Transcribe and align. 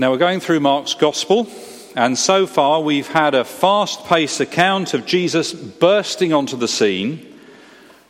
Now, 0.00 0.12
we're 0.12 0.18
going 0.18 0.38
through 0.38 0.60
Mark's 0.60 0.94
Gospel, 0.94 1.48
and 1.96 2.16
so 2.16 2.46
far 2.46 2.80
we've 2.80 3.08
had 3.08 3.34
a 3.34 3.44
fast 3.44 4.04
paced 4.04 4.38
account 4.38 4.94
of 4.94 5.04
Jesus 5.04 5.52
bursting 5.52 6.32
onto 6.32 6.56
the 6.56 6.68
scene, 6.68 7.36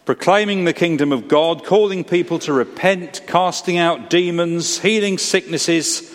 proclaiming 0.05 0.67
the 0.67 0.75
kingdom 0.75 1.13
of 1.13 1.29
God, 1.29 1.65
calling 1.65 2.05
people 2.05 2.41
to 2.41 2.53
repent, 2.53 3.23
casting 3.27 3.79
out 3.79 4.11
demons, 4.11 4.79
healing 4.81 5.17
sicknesses, 5.17 6.15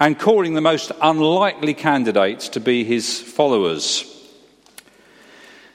and 0.00 0.18
calling 0.18 0.54
the 0.54 0.62
most 0.62 0.90
unlikely 1.02 1.74
candidates 1.74 2.48
to 2.48 2.58
be 2.60 2.82
his 2.82 3.20
followers. 3.20 4.06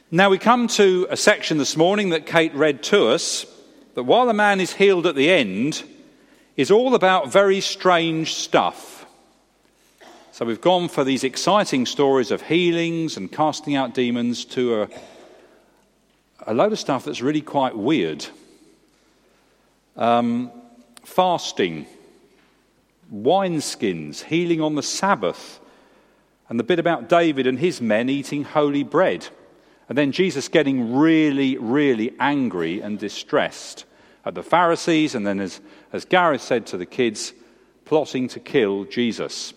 Now, 0.10 0.32
we 0.32 0.40
come 0.40 0.68
to 0.70 1.06
a 1.12 1.18
section 1.18 1.60
this 1.60 1.78
morning 1.78 2.10
that 2.10 2.26
Kate 2.26 2.56
read 2.56 2.82
to 2.86 3.10
us 3.10 3.46
that 3.94 4.06
while 4.06 4.26
the 4.26 4.34
man 4.34 4.60
is 4.60 4.74
healed 4.74 5.06
at 5.06 5.14
the 5.14 5.30
end, 5.30 5.84
is 6.58 6.72
all 6.72 6.96
about 6.96 7.32
very 7.32 7.62
strange 7.62 8.34
stuff. 8.34 8.95
So 10.36 10.44
we've 10.44 10.60
gone 10.60 10.90
for 10.90 11.06
these 11.06 11.24
exciting 11.24 11.86
stories 11.86 12.30
of 12.30 12.42
healings 12.42 13.16
and 13.16 13.32
casting 13.32 13.78
out 13.78 13.94
demons 13.94 14.44
to 14.48 14.82
a, 14.82 14.90
a 16.46 16.54
load 16.54 16.74
of 16.74 16.78
stuff 16.78 17.06
that's 17.06 17.22
really 17.22 17.40
quite 17.40 17.74
weird. 17.74 18.28
Um, 19.96 20.52
fasting, 21.06 21.86
wineskins, 23.14 24.24
healing 24.24 24.60
on 24.60 24.76
the 24.76 24.84
Sabbath, 24.84 25.62
and 26.50 26.60
the 26.60 26.66
bit 26.66 26.80
about 26.80 27.08
David 27.08 27.48
and 27.48 27.58
his 27.58 27.80
men 27.80 28.10
eating 28.10 28.44
holy 28.44 28.84
bread. 28.84 29.30
And 29.88 29.98
then 29.98 30.12
Jesus 30.12 30.50
getting 30.50 30.98
really, 30.98 31.58
really 31.58 32.14
angry 32.20 32.82
and 32.82 33.00
distressed 33.00 33.86
at 34.26 34.36
the 34.36 34.44
Pharisees, 34.44 35.16
and 35.16 35.26
then, 35.26 35.40
as, 35.40 35.62
as 35.94 36.04
Gareth 36.04 36.42
said 36.42 36.66
to 36.66 36.78
the 36.78 36.86
kids, 36.86 37.32
plotting 37.86 38.28
to 38.28 38.42
kill 38.42 38.84
Jesus. 38.84 39.54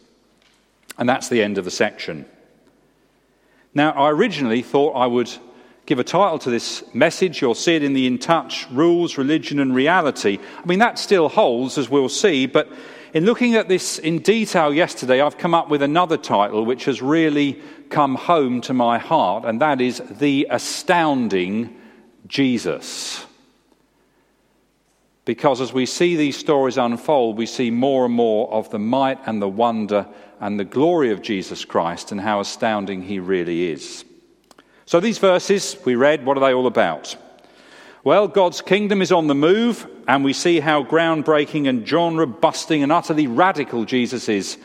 And 0.99 1.09
that's 1.09 1.29
the 1.29 1.43
end 1.43 1.59
of 1.59 1.65
the 1.65 1.71
section. 1.71 2.27
Now, 3.73 3.93
I 3.93 4.11
originally 4.11 4.63
thought 4.63 4.93
I 4.93 5.07
would 5.07 5.31
give 5.87 5.99
a 5.99 6.05
title 6.05 6.39
to 6.41 6.51
this 6.51 6.83
message. 6.93 7.41
You'll 7.41 7.55
see 7.55 7.77
it 7.77 7.83
in 7.83 7.95
the 7.95 8.07
In 8.07 8.19
Touch 8.19 8.67
Rules, 8.71 9.17
Religion 9.17 9.61
and 9.61 9.75
Reality. 9.75 10.39
I 10.63 10.67
mean, 10.67 10.81
that 10.81 10.99
still 10.99 11.29
holds, 11.29 11.79
as 11.79 11.89
we'll 11.89 12.09
see, 12.09 12.47
but 12.47 12.71
in 13.15 13.25
looking 13.25 13.55
at 13.55 13.69
this 13.69 13.99
in 13.99 14.19
detail 14.19 14.75
yesterday, 14.75 15.23
I've 15.23 15.39
come 15.39 15.55
up 15.55 15.71
with 15.71 15.81
another 15.81 16.19
title 16.19 16.67
which 16.67 16.85
has 16.85 17.01
really 17.01 17.63
come 17.89 18.17
home 18.17 18.61
to 18.63 18.75
my 18.75 18.99
heart, 18.99 19.47
and 19.47 19.63
that 19.63 19.81
is 19.81 20.03
The 20.11 20.47
Astounding 20.51 21.75
Jesus. 22.27 23.25
Because 25.29 25.61
as 25.61 25.75
we 25.75 25.85
see 25.85 26.17
these 26.17 26.39
stories 26.39 26.79
unfold, 26.79 27.37
we 27.37 27.45
see 27.45 27.71
more 27.71 28.07
and 28.07 28.15
more 28.15 28.51
of 28.51 28.71
the 28.71 28.79
might 28.79 29.19
and 29.27 29.43
the 29.43 29.47
wonder 29.47 30.07
and 30.41 30.59
the 30.59 30.65
glory 30.65 31.13
of 31.13 31.21
Jesus 31.21 31.67
Christ 31.67 32.13
and 32.13 32.19
how 32.19 32.41
astounding 32.41 33.03
he 33.03 33.19
really 33.19 33.71
is. 33.71 34.07
So, 34.87 35.01
these 35.01 35.19
verses 35.19 35.77
we 35.85 35.97
read, 35.97 36.25
what 36.25 36.39
are 36.39 36.41
they 36.41 36.55
all 36.55 36.67
about? 36.67 37.15
Well, 38.05 38.27
God's 38.27 38.63
kingdom 38.63 39.03
is 39.03 39.13
on 39.13 39.27
the 39.27 39.35
move, 39.35 39.87
and 40.09 40.25
we 40.25 40.33
see 40.33 40.61
how 40.61 40.83
groundbreaking 40.83 41.69
and 41.69 41.87
genre 41.87 42.27
busting 42.27 42.83
and 42.83 42.91
utterly 42.91 43.27
radical 43.27 43.85
Jesus 43.85 44.31
is 44.31 44.57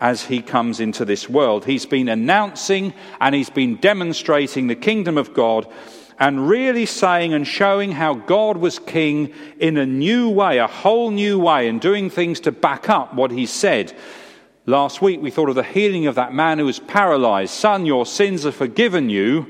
as 0.00 0.24
he 0.24 0.40
comes 0.40 0.78
into 0.78 1.04
this 1.04 1.28
world. 1.28 1.64
He's 1.64 1.84
been 1.84 2.08
announcing 2.08 2.94
and 3.20 3.34
he's 3.34 3.50
been 3.50 3.74
demonstrating 3.74 4.68
the 4.68 4.76
kingdom 4.76 5.18
of 5.18 5.34
God 5.34 5.66
and 6.22 6.48
really 6.48 6.86
saying 6.86 7.34
and 7.34 7.44
showing 7.44 7.90
how 7.90 8.14
God 8.14 8.56
was 8.56 8.78
king 8.78 9.34
in 9.58 9.76
a 9.76 9.84
new 9.84 10.30
way, 10.30 10.58
a 10.58 10.68
whole 10.68 11.10
new 11.10 11.36
way, 11.40 11.66
and 11.66 11.80
doing 11.80 12.10
things 12.10 12.38
to 12.40 12.52
back 12.52 12.88
up 12.88 13.12
what 13.12 13.32
he 13.32 13.44
said. 13.44 13.92
Last 14.64 15.02
week 15.02 15.20
we 15.20 15.32
thought 15.32 15.48
of 15.48 15.56
the 15.56 15.64
healing 15.64 16.06
of 16.06 16.14
that 16.14 16.32
man 16.32 16.60
who 16.60 16.66
was 16.66 16.78
paralyzed. 16.78 17.52
Son, 17.52 17.86
your 17.86 18.06
sins 18.06 18.46
are 18.46 18.52
forgiven 18.52 19.10
you. 19.10 19.48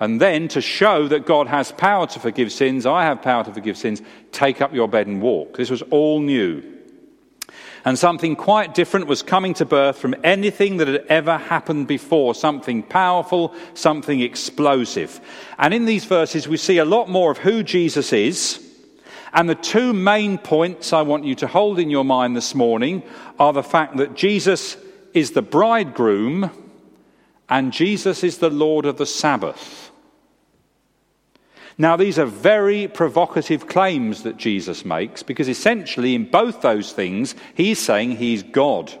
And 0.00 0.20
then 0.20 0.48
to 0.48 0.60
show 0.60 1.06
that 1.06 1.24
God 1.24 1.46
has 1.46 1.70
power 1.70 2.08
to 2.08 2.18
forgive 2.18 2.50
sins, 2.50 2.84
I 2.84 3.04
have 3.04 3.22
power 3.22 3.44
to 3.44 3.54
forgive 3.54 3.76
sins, 3.76 4.02
take 4.32 4.60
up 4.60 4.74
your 4.74 4.88
bed 4.88 5.06
and 5.06 5.22
walk. 5.22 5.56
This 5.56 5.70
was 5.70 5.82
all 5.82 6.18
new. 6.18 6.64
And 7.84 7.98
something 7.98 8.36
quite 8.36 8.74
different 8.74 9.06
was 9.06 9.22
coming 9.22 9.54
to 9.54 9.64
birth 9.64 9.98
from 9.98 10.14
anything 10.22 10.76
that 10.78 10.88
had 10.88 11.06
ever 11.08 11.38
happened 11.38 11.86
before 11.86 12.34
something 12.34 12.82
powerful, 12.82 13.54
something 13.74 14.20
explosive. 14.20 15.20
And 15.58 15.72
in 15.72 15.86
these 15.86 16.04
verses, 16.04 16.46
we 16.46 16.56
see 16.56 16.78
a 16.78 16.84
lot 16.84 17.08
more 17.08 17.30
of 17.30 17.38
who 17.38 17.62
Jesus 17.62 18.12
is 18.12 18.66
and 19.32 19.48
the 19.48 19.54
two 19.54 19.92
main 19.92 20.38
points 20.38 20.92
I 20.92 21.02
want 21.02 21.24
you 21.24 21.34
to 21.36 21.46
hold 21.46 21.78
in 21.78 21.90
your 21.90 22.04
mind 22.04 22.36
this 22.36 22.54
morning 22.54 23.02
are 23.38 23.52
the 23.52 23.62
fact 23.62 23.96
that 23.98 24.14
Jesus 24.14 24.76
is 25.14 25.32
the 25.32 25.42
bridegroom 25.42 26.50
and 27.48 27.72
Jesus 27.72 28.24
is 28.24 28.38
the 28.38 28.50
Lord 28.50 28.86
of 28.86 28.96
the 28.96 29.06
Sabbath. 29.06 29.89
Now, 31.80 31.96
these 31.96 32.18
are 32.18 32.26
very 32.26 32.88
provocative 32.88 33.66
claims 33.66 34.24
that 34.24 34.36
Jesus 34.36 34.84
makes 34.84 35.22
because 35.22 35.48
essentially, 35.48 36.14
in 36.14 36.30
both 36.30 36.60
those 36.60 36.92
things, 36.92 37.34
he's 37.54 37.78
saying 37.78 38.18
he's 38.18 38.42
God. 38.42 38.92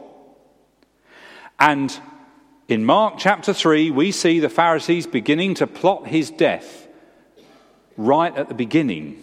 And 1.58 1.94
in 2.68 2.86
Mark 2.86 3.16
chapter 3.18 3.52
3, 3.52 3.90
we 3.90 4.12
see 4.12 4.40
the 4.40 4.48
Pharisees 4.48 5.06
beginning 5.06 5.56
to 5.56 5.66
plot 5.66 6.06
his 6.06 6.30
death 6.30 6.88
right 7.98 8.34
at 8.34 8.48
the 8.48 8.54
beginning. 8.54 9.22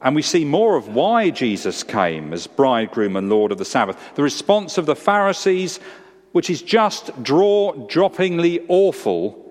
And 0.00 0.16
we 0.16 0.22
see 0.22 0.46
more 0.46 0.74
of 0.74 0.88
why 0.88 1.28
Jesus 1.28 1.82
came 1.82 2.32
as 2.32 2.46
bridegroom 2.46 3.14
and 3.14 3.28
Lord 3.28 3.52
of 3.52 3.58
the 3.58 3.66
Sabbath. 3.66 3.98
The 4.14 4.22
response 4.22 4.78
of 4.78 4.86
the 4.86 4.96
Pharisees, 4.96 5.80
which 6.32 6.48
is 6.48 6.62
just 6.62 7.22
draw 7.22 7.74
droppingly 7.74 8.64
awful 8.68 9.45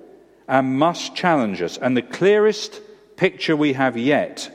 and 0.47 0.78
must 0.78 1.16
challenge 1.16 1.61
us. 1.61 1.78
And 1.78 1.95
the 1.95 2.01
clearest 2.01 2.81
picture 3.16 3.56
we 3.56 3.73
have 3.73 3.97
yet 3.97 4.51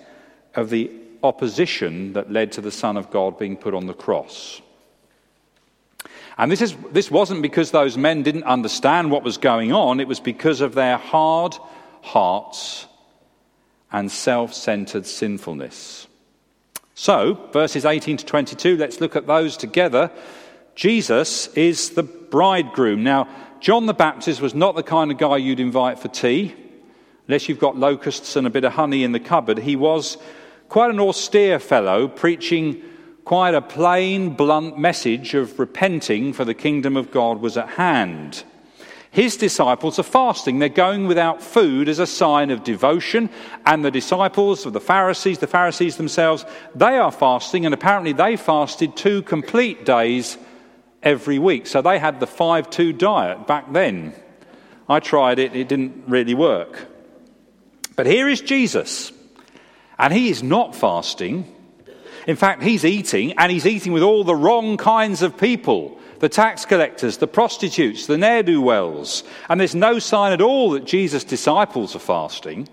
of 0.55 0.71
the 0.71 0.91
opposition 1.23 2.13
that 2.15 2.33
led 2.33 2.53
to 2.53 2.61
the 2.61 2.71
Son 2.71 2.97
of 2.97 3.11
God 3.11 3.39
being 3.39 3.57
put 3.57 3.75
on 3.75 3.87
the 3.87 3.95
cross. 3.95 4.61
And 6.39 6.51
this, 6.51 6.63
is, 6.63 6.75
this 6.93 7.11
wasn't 7.11 7.43
because 7.43 7.71
those 7.71 7.99
men 7.99 8.23
didn't 8.23 8.45
understand 8.45 9.11
what 9.11 9.23
was 9.23 9.37
going 9.37 9.73
on, 9.73 10.01
it 10.01 10.09
was 10.09 10.21
because 10.21 10.61
of 10.61 10.75
their 10.75 10.97
hard 10.97 11.55
hearts 12.03 12.87
and 13.93 14.11
self 14.11 14.55
centered 14.55 15.07
sinfulness. 15.07 16.07
So, 16.95 17.35
verses 17.53 17.85
18 17.85 18.19
to 18.19 18.27
22, 18.27 18.77
let's 18.77 19.01
look 19.01 19.17
at 19.17 19.27
those 19.27 19.57
together. 19.57 20.11
Jesus 20.75 21.49
is 21.49 21.91
the 21.91 22.03
bridegroom. 22.03 23.03
Now, 23.03 23.29
John 23.61 23.85
the 23.85 23.93
Baptist 23.93 24.41
was 24.41 24.55
not 24.55 24.75
the 24.75 24.83
kind 24.83 25.11
of 25.11 25.19
guy 25.19 25.37
you'd 25.37 25.61
invite 25.61 25.99
for 25.99 26.09
tea, 26.09 26.55
unless 27.29 27.47
you've 27.47 27.59
got 27.59 27.77
locusts 27.77 28.35
and 28.35 28.47
a 28.47 28.51
bit 28.51 28.65
of 28.65 28.73
honey 28.73 29.05
in 29.05 29.13
the 29.13 29.21
cupboard. 29.21 29.59
He 29.59 29.77
was 29.77 30.17
quite 30.71 30.91
an 30.91 30.99
austere 30.99 31.59
fellow, 31.59 32.09
preaching 32.09 32.83
quite 33.27 33.55
a 33.55 33.61
plain, 33.61 34.31
blunt 34.31 34.79
message 34.79 35.35
of 35.35 35.59
repenting, 35.59 36.33
for 36.33 36.47
the 36.47 36.55
kingdom 36.55 36.97
of 36.97 37.11
God 37.11 37.43
was 37.43 37.59
at 37.59 37.69
hand. 37.69 38.45
His 39.11 39.37
disciples 39.37 39.99
are 39.99 40.05
fasting. 40.05 40.59
They're 40.59 40.71
going 40.71 41.07
without 41.07 41.43
food 41.43 41.91
as 41.91 41.99
a 41.99 42.07
sign 42.07 42.51
of 42.51 42.65
devotion. 42.65 43.29
And 43.67 43.85
the 43.85 43.91
disciples 43.91 44.65
of 44.65 44.73
the 44.73 44.81
Pharisees, 44.81 45.39
the 45.39 45.47
Pharisees 45.47 45.97
themselves, 45.97 46.47
they 46.75 46.97
are 46.97 47.11
fasting. 47.11 47.67
And 47.67 47.75
apparently 47.75 48.13
they 48.13 48.37
fasted 48.37 48.97
two 48.97 49.21
complete 49.23 49.85
days 49.85 50.39
every 51.03 51.39
week. 51.39 51.67
So 51.67 51.83
they 51.83 51.99
had 51.99 52.21
the 52.21 52.27
5 52.27 52.71
2 52.71 52.93
diet 52.93 53.47
back 53.47 53.73
then. 53.73 54.15
I 54.89 55.01
tried 55.01 55.39
it, 55.39 55.55
it 55.55 55.69
didn't 55.69 56.05
really 56.09 56.35
work. 56.35 56.87
But 57.97 58.07
here 58.07 58.29
is 58.29 58.41
Jesus. 58.41 59.13
And 59.99 60.13
he 60.13 60.31
is 60.31 60.43
not 60.43 60.75
fasting. 60.75 61.55
In 62.27 62.37
fact, 62.37 62.63
he's 62.63 62.85
eating, 62.85 63.33
and 63.39 63.53
he's 63.53 63.67
eating 63.67 63.93
with 63.93 64.03
all 64.03 64.25
the 64.25 64.35
wrong 64.35 64.77
kinds 64.77 65.23
of 65.23 65.37
people 65.37 66.01
the 66.21 66.29
tax 66.29 66.67
collectors, 66.67 67.17
the 67.17 67.27
prostitutes, 67.27 68.07
the 68.07 68.19
ne'er 68.19 68.43
do 68.43 68.61
wells. 68.61 69.25
And 69.49 69.59
there's 69.59 69.75
no 69.75 69.99
sign 69.99 70.33
at 70.33 70.43
all 70.43 70.71
that 70.73 70.85
Jesus' 70.85 71.25
disciples 71.25 71.97
are 71.97 72.01
fasting. 72.01 72.69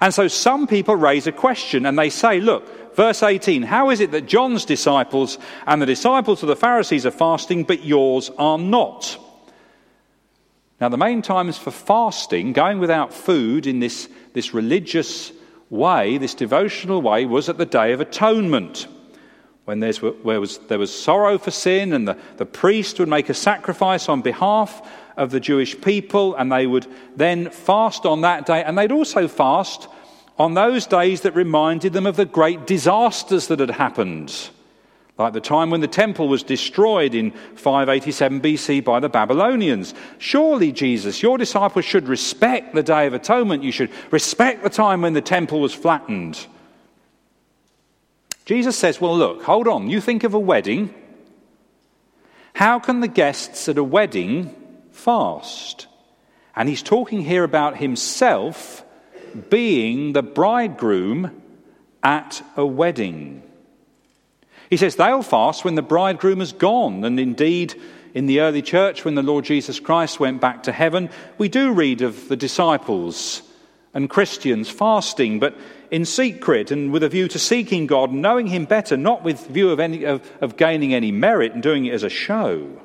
And 0.00 0.12
so 0.12 0.28
some 0.28 0.66
people 0.66 0.96
raise 0.96 1.26
a 1.26 1.32
question 1.32 1.86
and 1.86 1.98
they 1.98 2.10
say, 2.10 2.40
look, 2.40 2.94
verse 2.96 3.22
18, 3.22 3.62
how 3.62 3.90
is 3.90 4.00
it 4.00 4.10
that 4.12 4.26
John's 4.26 4.64
disciples 4.64 5.38
and 5.66 5.80
the 5.80 5.86
disciples 5.86 6.42
of 6.42 6.48
the 6.48 6.56
Pharisees 6.56 7.06
are 7.06 7.10
fasting, 7.10 7.64
but 7.64 7.84
yours 7.84 8.30
are 8.38 8.58
not? 8.58 9.18
Now, 10.80 10.88
the 10.88 10.98
main 10.98 11.22
times 11.22 11.58
for 11.58 11.70
fasting, 11.70 12.52
going 12.52 12.80
without 12.80 13.14
food 13.14 13.68
in 13.68 13.78
this, 13.78 14.08
this 14.32 14.52
religious 14.52 15.32
way, 15.70 16.18
this 16.18 16.34
devotional 16.34 17.00
way, 17.00 17.24
was 17.24 17.48
at 17.48 17.56
the 17.56 17.66
Day 17.66 17.92
of 17.92 18.00
Atonement 18.00 18.88
when 19.64 19.78
there 19.78 19.92
was, 20.24 20.58
there 20.66 20.78
was 20.78 20.92
sorrow 20.92 21.38
for 21.38 21.52
sin, 21.52 21.92
and 21.92 22.08
the, 22.08 22.18
the 22.36 22.46
priest 22.46 22.98
would 22.98 23.08
make 23.08 23.28
a 23.28 23.34
sacrifice 23.34 24.08
on 24.08 24.20
behalf 24.20 24.82
of 25.16 25.30
the 25.30 25.40
Jewish 25.40 25.80
people, 25.80 26.34
and 26.34 26.50
they 26.50 26.66
would 26.66 26.86
then 27.16 27.50
fast 27.50 28.06
on 28.06 28.22
that 28.22 28.46
day, 28.46 28.62
and 28.62 28.76
they'd 28.76 28.92
also 28.92 29.28
fast 29.28 29.88
on 30.38 30.54
those 30.54 30.86
days 30.86 31.22
that 31.22 31.34
reminded 31.34 31.92
them 31.92 32.06
of 32.06 32.16
the 32.16 32.24
great 32.24 32.66
disasters 32.66 33.48
that 33.48 33.60
had 33.60 33.70
happened, 33.70 34.50
like 35.18 35.34
the 35.34 35.40
time 35.40 35.70
when 35.70 35.80
the 35.80 35.86
temple 35.86 36.26
was 36.26 36.42
destroyed 36.42 37.14
in 37.14 37.30
587 37.54 38.40
BC 38.40 38.82
by 38.82 38.98
the 38.98 39.08
Babylonians. 39.08 39.94
Surely, 40.18 40.72
Jesus, 40.72 41.22
your 41.22 41.38
disciples 41.38 41.84
should 41.84 42.08
respect 42.08 42.74
the 42.74 42.82
Day 42.82 43.06
of 43.06 43.12
Atonement. 43.12 43.62
You 43.62 43.72
should 43.72 43.90
respect 44.10 44.62
the 44.62 44.70
time 44.70 45.02
when 45.02 45.12
the 45.12 45.20
temple 45.20 45.60
was 45.60 45.74
flattened. 45.74 46.46
Jesus 48.44 48.76
says, 48.76 49.00
Well, 49.00 49.16
look, 49.16 49.42
hold 49.44 49.68
on. 49.68 49.88
You 49.88 50.00
think 50.00 50.24
of 50.24 50.34
a 50.34 50.38
wedding. 50.38 50.92
How 52.54 52.78
can 52.78 53.00
the 53.00 53.08
guests 53.08 53.68
at 53.68 53.78
a 53.78 53.84
wedding 53.84 54.54
fast? 54.92 55.86
And 56.54 56.68
he's 56.68 56.82
talking 56.82 57.22
here 57.22 57.44
about 57.44 57.76
himself 57.76 58.84
being 59.48 60.12
the 60.12 60.22
bridegroom 60.22 61.42
at 62.02 62.42
a 62.56 62.66
wedding. 62.66 63.42
He 64.68 64.76
says 64.76 64.96
they'll 64.96 65.22
fast 65.22 65.64
when 65.64 65.74
the 65.74 65.82
bridegroom 65.82 66.40
is 66.40 66.52
gone. 66.52 67.04
And 67.04 67.18
indeed, 67.18 67.74
in 68.14 68.26
the 68.26 68.40
early 68.40 68.62
church, 68.62 69.04
when 69.04 69.14
the 69.14 69.22
Lord 69.22 69.44
Jesus 69.44 69.80
Christ 69.80 70.20
went 70.20 70.40
back 70.40 70.64
to 70.64 70.72
heaven, 70.72 71.10
we 71.38 71.48
do 71.48 71.72
read 71.72 72.02
of 72.02 72.28
the 72.28 72.36
disciples 72.36 73.42
and 73.94 74.08
Christians 74.08 74.70
fasting, 74.70 75.38
but 75.38 75.56
in 75.90 76.04
secret 76.04 76.70
and 76.70 76.90
with 76.90 77.02
a 77.02 77.08
view 77.08 77.28
to 77.28 77.38
seeking 77.38 77.86
God, 77.86 78.12
knowing 78.12 78.46
Him 78.46 78.64
better, 78.64 78.96
not 78.96 79.22
with 79.22 79.46
view 79.48 79.70
of, 79.70 79.80
any, 79.80 80.04
of, 80.04 80.28
of 80.40 80.56
gaining 80.56 80.94
any 80.94 81.12
merit 81.12 81.52
and 81.52 81.62
doing 81.62 81.84
it 81.86 81.92
as 81.92 82.02
a 82.02 82.08
show. 82.08 82.80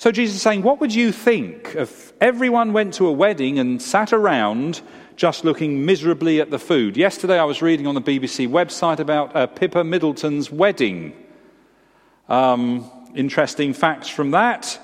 So 0.00 0.10
Jesus 0.10 0.36
is 0.36 0.40
saying, 0.40 0.62
What 0.62 0.80
would 0.80 0.94
you 0.94 1.12
think 1.12 1.74
if 1.76 2.14
everyone 2.22 2.72
went 2.72 2.94
to 2.94 3.06
a 3.06 3.12
wedding 3.12 3.58
and 3.58 3.82
sat 3.82 4.14
around 4.14 4.80
just 5.14 5.44
looking 5.44 5.84
miserably 5.84 6.40
at 6.40 6.50
the 6.50 6.58
food? 6.58 6.96
Yesterday 6.96 7.38
I 7.38 7.44
was 7.44 7.60
reading 7.60 7.86
on 7.86 7.94
the 7.94 8.00
BBC 8.00 8.48
website 8.48 8.98
about 8.98 9.36
uh, 9.36 9.46
Pippa 9.46 9.84
Middleton's 9.84 10.50
wedding. 10.50 11.12
Um, 12.30 12.90
interesting 13.14 13.74
facts 13.74 14.08
from 14.08 14.30
that. 14.30 14.80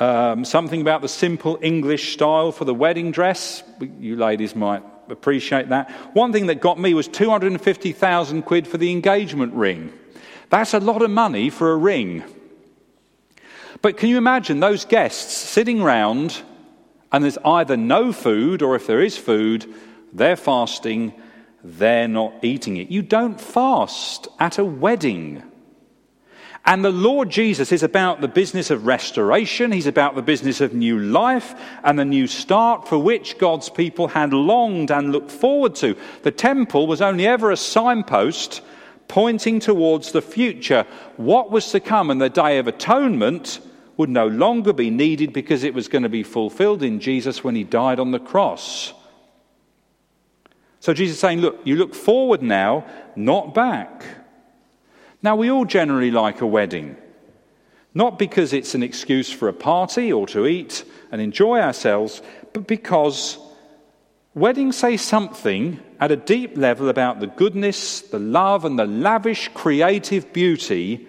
Um, 0.00 0.44
something 0.44 0.80
about 0.80 1.02
the 1.02 1.08
simple 1.08 1.60
English 1.62 2.14
style 2.14 2.50
for 2.50 2.64
the 2.64 2.74
wedding 2.74 3.12
dress. 3.12 3.62
You 4.00 4.16
ladies 4.16 4.56
might 4.56 4.82
appreciate 5.08 5.68
that. 5.68 5.88
One 6.14 6.32
thing 6.32 6.46
that 6.46 6.60
got 6.60 6.80
me 6.80 6.94
was 6.94 7.06
250,000 7.06 8.42
quid 8.42 8.66
for 8.66 8.76
the 8.76 8.90
engagement 8.90 9.54
ring. 9.54 9.92
That's 10.50 10.74
a 10.74 10.80
lot 10.80 11.02
of 11.02 11.12
money 11.12 11.48
for 11.48 11.70
a 11.70 11.76
ring. 11.76 12.24
But 13.80 13.96
can 13.96 14.08
you 14.08 14.18
imagine 14.18 14.60
those 14.60 14.84
guests 14.84 15.36
sitting 15.36 15.82
round 15.82 16.42
and 17.12 17.24
there's 17.24 17.38
either 17.44 17.76
no 17.76 18.12
food 18.12 18.62
or 18.62 18.74
if 18.74 18.86
there 18.86 19.00
is 19.00 19.16
food, 19.16 19.72
they're 20.12 20.36
fasting, 20.36 21.14
they're 21.62 22.08
not 22.08 22.34
eating 22.42 22.76
it. 22.76 22.90
You 22.90 23.02
don't 23.02 23.40
fast 23.40 24.28
at 24.38 24.58
a 24.58 24.64
wedding. 24.64 25.42
And 26.64 26.84
the 26.84 26.90
Lord 26.90 27.30
Jesus 27.30 27.72
is 27.72 27.82
about 27.82 28.20
the 28.20 28.28
business 28.28 28.70
of 28.70 28.86
restoration. 28.86 29.72
He's 29.72 29.86
about 29.86 30.16
the 30.16 30.22
business 30.22 30.60
of 30.60 30.74
new 30.74 30.98
life 30.98 31.54
and 31.82 31.98
the 31.98 32.04
new 32.04 32.26
start 32.26 32.86
for 32.86 32.98
which 32.98 33.38
God's 33.38 33.70
people 33.70 34.08
had 34.08 34.34
longed 34.34 34.90
and 34.90 35.10
looked 35.10 35.30
forward 35.30 35.74
to. 35.76 35.96
The 36.24 36.30
temple 36.30 36.86
was 36.86 37.00
only 37.00 37.26
ever 37.26 37.50
a 37.50 37.56
signpost 37.56 38.60
pointing 39.06 39.60
towards 39.60 40.12
the 40.12 40.20
future. 40.20 40.86
What 41.16 41.50
was 41.50 41.70
to 41.70 41.80
come 41.80 42.10
in 42.10 42.18
the 42.18 42.28
day 42.28 42.58
of 42.58 42.66
atonement 42.66 43.60
would 43.98 44.08
no 44.08 44.28
longer 44.28 44.72
be 44.72 44.90
needed 44.90 45.32
because 45.32 45.64
it 45.64 45.74
was 45.74 45.88
going 45.88 46.04
to 46.04 46.08
be 46.08 46.22
fulfilled 46.22 46.82
in 46.82 47.00
Jesus 47.00 47.44
when 47.44 47.56
he 47.56 47.64
died 47.64 47.98
on 47.98 48.12
the 48.12 48.20
cross. 48.20 48.94
So 50.80 50.94
Jesus 50.94 51.16
is 51.16 51.20
saying, 51.20 51.40
Look, 51.40 51.60
you 51.64 51.76
look 51.76 51.94
forward 51.94 52.40
now, 52.40 52.86
not 53.16 53.54
back. 53.54 54.04
Now, 55.20 55.34
we 55.34 55.50
all 55.50 55.64
generally 55.64 56.12
like 56.12 56.40
a 56.40 56.46
wedding, 56.46 56.96
not 57.92 58.20
because 58.20 58.52
it's 58.52 58.76
an 58.76 58.84
excuse 58.84 59.32
for 59.32 59.48
a 59.48 59.52
party 59.52 60.12
or 60.12 60.28
to 60.28 60.46
eat 60.46 60.84
and 61.10 61.20
enjoy 61.20 61.58
ourselves, 61.58 62.22
but 62.52 62.68
because 62.68 63.36
weddings 64.32 64.76
say 64.76 64.96
something 64.96 65.80
at 65.98 66.12
a 66.12 66.16
deep 66.16 66.56
level 66.56 66.88
about 66.88 67.18
the 67.18 67.26
goodness, 67.26 68.02
the 68.02 68.20
love, 68.20 68.64
and 68.64 68.78
the 68.78 68.86
lavish 68.86 69.50
creative 69.54 70.32
beauty 70.32 71.04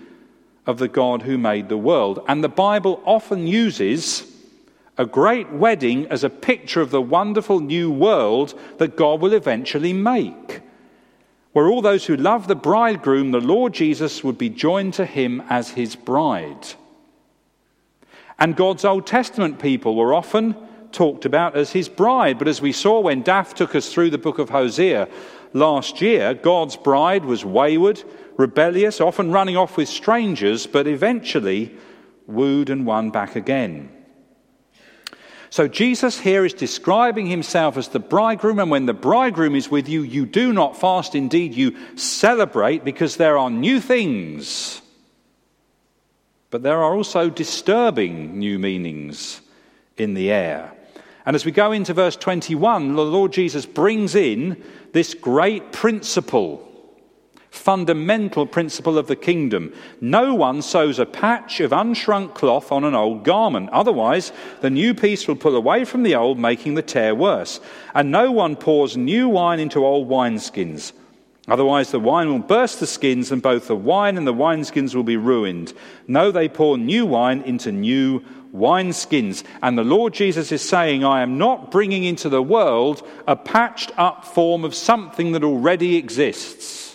of 0.69 0.77
the 0.77 0.87
God 0.87 1.23
who 1.23 1.35
made 1.35 1.67
the 1.67 1.77
world. 1.77 2.23
And 2.27 2.43
the 2.43 2.47
Bible 2.47 3.01
often 3.03 3.47
uses 3.47 4.31
a 4.99 5.05
great 5.05 5.51
wedding 5.51 6.05
as 6.07 6.23
a 6.23 6.29
picture 6.29 6.79
of 6.79 6.91
the 6.91 7.01
wonderful 7.01 7.59
new 7.59 7.89
world 7.89 8.53
that 8.77 8.95
God 8.95 9.19
will 9.19 9.33
eventually 9.33 9.93
make, 9.93 10.61
where 11.53 11.67
all 11.67 11.81
those 11.81 12.05
who 12.05 12.15
love 12.15 12.47
the 12.47 12.55
bridegroom, 12.55 13.31
the 13.31 13.41
Lord 13.41 13.73
Jesus, 13.73 14.23
would 14.23 14.37
be 14.37 14.49
joined 14.49 14.93
to 14.93 15.07
him 15.07 15.41
as 15.49 15.71
his 15.71 15.95
bride. 15.95 16.67
And 18.37 18.55
God's 18.55 18.85
Old 18.85 19.07
Testament 19.07 19.57
people 19.57 19.95
were 19.95 20.13
often 20.13 20.55
talked 20.91 21.25
about 21.25 21.57
as 21.57 21.71
his 21.71 21.89
bride. 21.89 22.37
But 22.37 22.47
as 22.47 22.61
we 22.61 22.73
saw 22.73 22.99
when 22.99 23.23
Daph 23.23 23.55
took 23.55 23.73
us 23.73 23.91
through 23.91 24.11
the 24.11 24.19
book 24.19 24.37
of 24.37 24.51
Hosea 24.51 25.07
last 25.53 25.99
year, 25.99 26.35
God's 26.35 26.75
bride 26.75 27.25
was 27.25 27.43
wayward, 27.43 28.03
rebellious, 28.39 29.01
often 29.01 29.31
running 29.31 29.57
off 29.57 29.75
with 29.75 29.89
strangers, 29.89 30.65
but 30.65 30.87
eventually 30.87 31.75
wooed 32.25 32.69
and 32.69 32.85
won 32.85 33.11
back 33.11 33.35
again. 33.35 33.91
So 35.49 35.67
Jesus 35.67 36.19
here 36.19 36.45
is 36.45 36.53
describing 36.53 37.25
himself 37.25 37.75
as 37.75 37.89
the 37.89 37.99
bridegroom, 37.99 38.59
and 38.59 38.71
when 38.71 38.85
the 38.85 38.93
bridegroom 38.93 39.55
is 39.55 39.69
with 39.69 39.89
you, 39.89 40.03
you 40.03 40.25
do 40.25 40.53
not 40.53 40.77
fast. 40.77 41.15
Indeed, 41.15 41.53
you 41.53 41.75
celebrate 41.97 42.85
because 42.85 43.17
there 43.17 43.37
are 43.37 43.49
new 43.49 43.81
things. 43.81 44.81
But 46.49 46.63
there 46.63 46.77
are 46.77 46.95
also 46.95 47.29
disturbing 47.29 48.39
new 48.39 48.57
meanings 48.57 49.41
in 49.97 50.13
the 50.13 50.31
air. 50.31 50.71
And 51.25 51.35
as 51.35 51.45
we 51.45 51.51
go 51.51 51.73
into 51.73 51.93
verse 51.93 52.15
21, 52.15 52.95
the 52.95 53.03
Lord 53.03 53.33
Jesus 53.33 53.65
brings 53.65 54.15
in 54.15 54.63
this 54.93 55.13
great 55.13 55.71
principle 55.73 56.68
fundamental 57.51 58.45
principle 58.45 58.97
of 58.97 59.07
the 59.07 59.15
kingdom. 59.15 59.73
No 60.01 60.33
one 60.35 60.61
sews 60.61 60.99
a 60.99 61.05
patch 61.05 61.59
of 61.59 61.71
unshrunk 61.71 62.35
cloth 62.35 62.71
on 62.71 62.83
an 62.83 62.95
old 62.95 63.23
garment. 63.23 63.69
Otherwise, 63.71 64.31
the 64.61 64.69
new 64.69 64.93
piece 64.93 65.27
will 65.27 65.35
pull 65.35 65.55
away 65.55 65.85
from 65.85 66.03
the 66.03 66.15
old, 66.15 66.37
making 66.37 66.75
the 66.75 66.81
tear 66.81 67.15
worse. 67.15 67.59
And 67.93 68.11
no 68.11 68.31
one 68.31 68.55
pours 68.55 68.95
new 68.95 69.29
wine 69.29 69.59
into 69.59 69.85
old 69.85 70.07
wineskins. 70.07 70.93
Otherwise, 71.47 71.89
the 71.89 71.99
wine 71.99 72.29
will 72.29 72.39
burst 72.39 72.79
the 72.79 72.85
skins, 72.85 73.31
and 73.31 73.41
both 73.41 73.67
the 73.67 73.75
wine 73.75 74.17
and 74.17 74.27
the 74.27 74.33
wineskins 74.33 74.93
will 74.93 75.03
be 75.03 75.17
ruined. 75.17 75.73
No, 76.07 76.31
they 76.31 76.47
pour 76.47 76.77
new 76.77 77.07
wine 77.07 77.41
into 77.41 77.71
new 77.71 78.23
wineskins. 78.53 79.43
And 79.63 79.75
the 79.75 79.83
Lord 79.83 80.13
Jesus 80.13 80.51
is 80.51 80.61
saying, 80.61 81.03
I 81.03 81.21
am 81.23 81.39
not 81.39 81.71
bringing 81.71 82.03
into 82.03 82.29
the 82.29 82.43
world 82.43 83.07
a 83.27 83.35
patched 83.35 83.91
up 83.97 84.25
form 84.25 84.63
of 84.63 84.75
something 84.75 85.31
that 85.31 85.43
already 85.43 85.97
exists. 85.97 86.88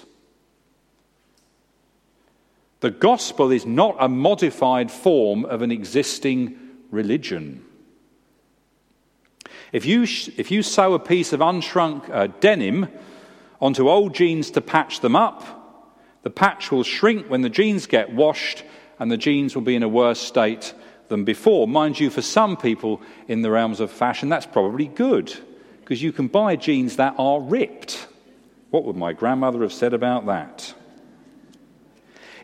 The 2.85 2.91
gospel 2.91 3.51
is 3.51 3.65
not 3.65 3.97
a 3.99 4.11
modified 4.11 4.91
form 4.91 5.47
of 5.47 5.63
an 5.63 5.73
existing 5.73 6.59
religion. 6.91 7.65
If 9.73 9.87
you, 9.87 10.03
if 10.03 10.51
you 10.51 10.63
sew 10.63 10.93
a 10.93 10.99
piece 10.99 11.33
of 11.33 11.41
unshrunk 11.41 12.11
uh, 12.11 12.27
denim 12.41 12.89
onto 13.59 13.89
old 13.89 14.15
jeans 14.15 14.51
to 14.51 14.61
patch 14.61 15.01
them 15.01 15.17
up, 15.17 15.99
the 16.25 16.29
patch 16.29 16.71
will 16.71 16.83
shrink 16.83 17.31
when 17.31 17.41
the 17.41 17.49
jeans 17.49 17.87
get 17.87 18.13
washed 18.13 18.65
and 18.99 19.11
the 19.11 19.17
jeans 19.17 19.55
will 19.55 19.63
be 19.63 19.77
in 19.77 19.83
a 19.83 19.89
worse 19.89 20.21
state 20.21 20.75
than 21.09 21.25
before. 21.25 21.67
Mind 21.67 21.99
you, 21.99 22.11
for 22.11 22.21
some 22.21 22.55
people 22.55 23.01
in 23.29 23.41
the 23.41 23.51
realms 23.51 23.81
of 23.81 23.91
fashion, 23.91 24.29
that's 24.29 24.45
probably 24.45 24.89
good 24.89 25.33
because 25.81 26.03
you 26.03 26.13
can 26.13 26.29
buy 26.29 26.55
jeans 26.55 26.97
that 26.97 27.15
are 27.17 27.41
ripped. 27.41 28.09
What 28.69 28.85
would 28.85 28.97
my 28.97 29.15
grandmother 29.15 29.63
have 29.63 29.73
said 29.73 29.95
about 29.95 30.27
that? 30.27 30.75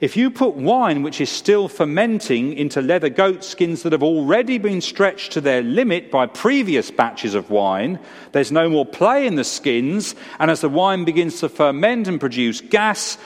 If 0.01 0.17
you 0.17 0.31
put 0.31 0.55
wine 0.55 1.03
which 1.03 1.21
is 1.21 1.29
still 1.29 1.69
fermenting 1.69 2.55
into 2.55 2.81
leather 2.81 3.11
goat 3.11 3.45
skins 3.45 3.83
that 3.83 3.93
have 3.93 4.03
already 4.03 4.57
been 4.57 4.81
stretched 4.81 5.33
to 5.33 5.43
their 5.43 5.63
limit 5.63 6.11
by 6.11 6.25
previous 6.27 6.91
batches 6.91 7.35
of 7.35 7.51
wine, 7.51 7.99
there's 8.33 8.51
no 8.51 8.71
more 8.71 8.87
play 8.87 9.27
in 9.27 9.35
the 9.35 9.45
skins, 9.45 10.15
and 10.39 10.51
as 10.51 10.63
the 10.63 10.71
wine 10.71 11.05
begins 11.05 11.41
to 11.41 11.51
ferment 11.51 12.09
and 12.09 12.19
produce 12.19 12.63
gas, 12.63 13.19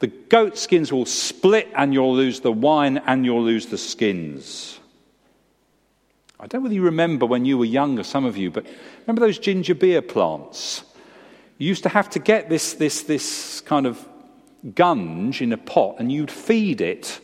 the 0.00 0.08
goat 0.08 0.58
skins 0.58 0.92
will 0.92 1.06
split 1.06 1.68
and 1.76 1.94
you'll 1.94 2.16
lose 2.16 2.40
the 2.40 2.52
wine 2.52 2.98
and 3.06 3.24
you'll 3.24 3.44
lose 3.44 3.66
the 3.66 3.78
skins. 3.78 4.80
I 6.40 6.48
don't 6.48 6.70
you 6.72 6.82
remember 6.82 7.24
when 7.24 7.44
you 7.44 7.56
were 7.56 7.64
younger, 7.64 8.02
some 8.02 8.24
of 8.24 8.36
you, 8.36 8.50
but 8.50 8.66
remember 9.06 9.20
those 9.20 9.38
ginger 9.38 9.76
beer 9.76 10.02
plants? 10.02 10.82
You 11.58 11.68
used 11.68 11.84
to 11.84 11.88
have 11.88 12.10
to 12.10 12.18
get 12.18 12.50
this, 12.50 12.74
this, 12.74 13.02
this 13.02 13.60
kind 13.62 13.86
of 13.86 14.06
gunge 14.74 15.40
in 15.40 15.52
a 15.52 15.56
pot 15.56 15.96
and 15.98 16.10
you'd 16.10 16.30
feed 16.30 16.80
it. 16.80 17.20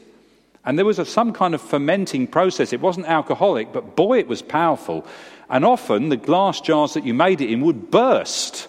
And 0.64 0.78
there 0.78 0.84
was 0.84 0.98
a, 0.98 1.04
some 1.04 1.32
kind 1.32 1.54
of 1.54 1.60
fermenting 1.60 2.26
process. 2.26 2.72
It 2.72 2.80
wasn't 2.80 3.06
alcoholic, 3.06 3.72
but 3.72 3.96
boy, 3.96 4.18
it 4.18 4.28
was 4.28 4.42
powerful. 4.42 5.06
And 5.50 5.64
often 5.64 6.08
the 6.08 6.16
glass 6.16 6.60
jars 6.60 6.94
that 6.94 7.04
you 7.04 7.14
made 7.14 7.40
it 7.40 7.50
in 7.50 7.60
would 7.62 7.90
burst 7.90 8.68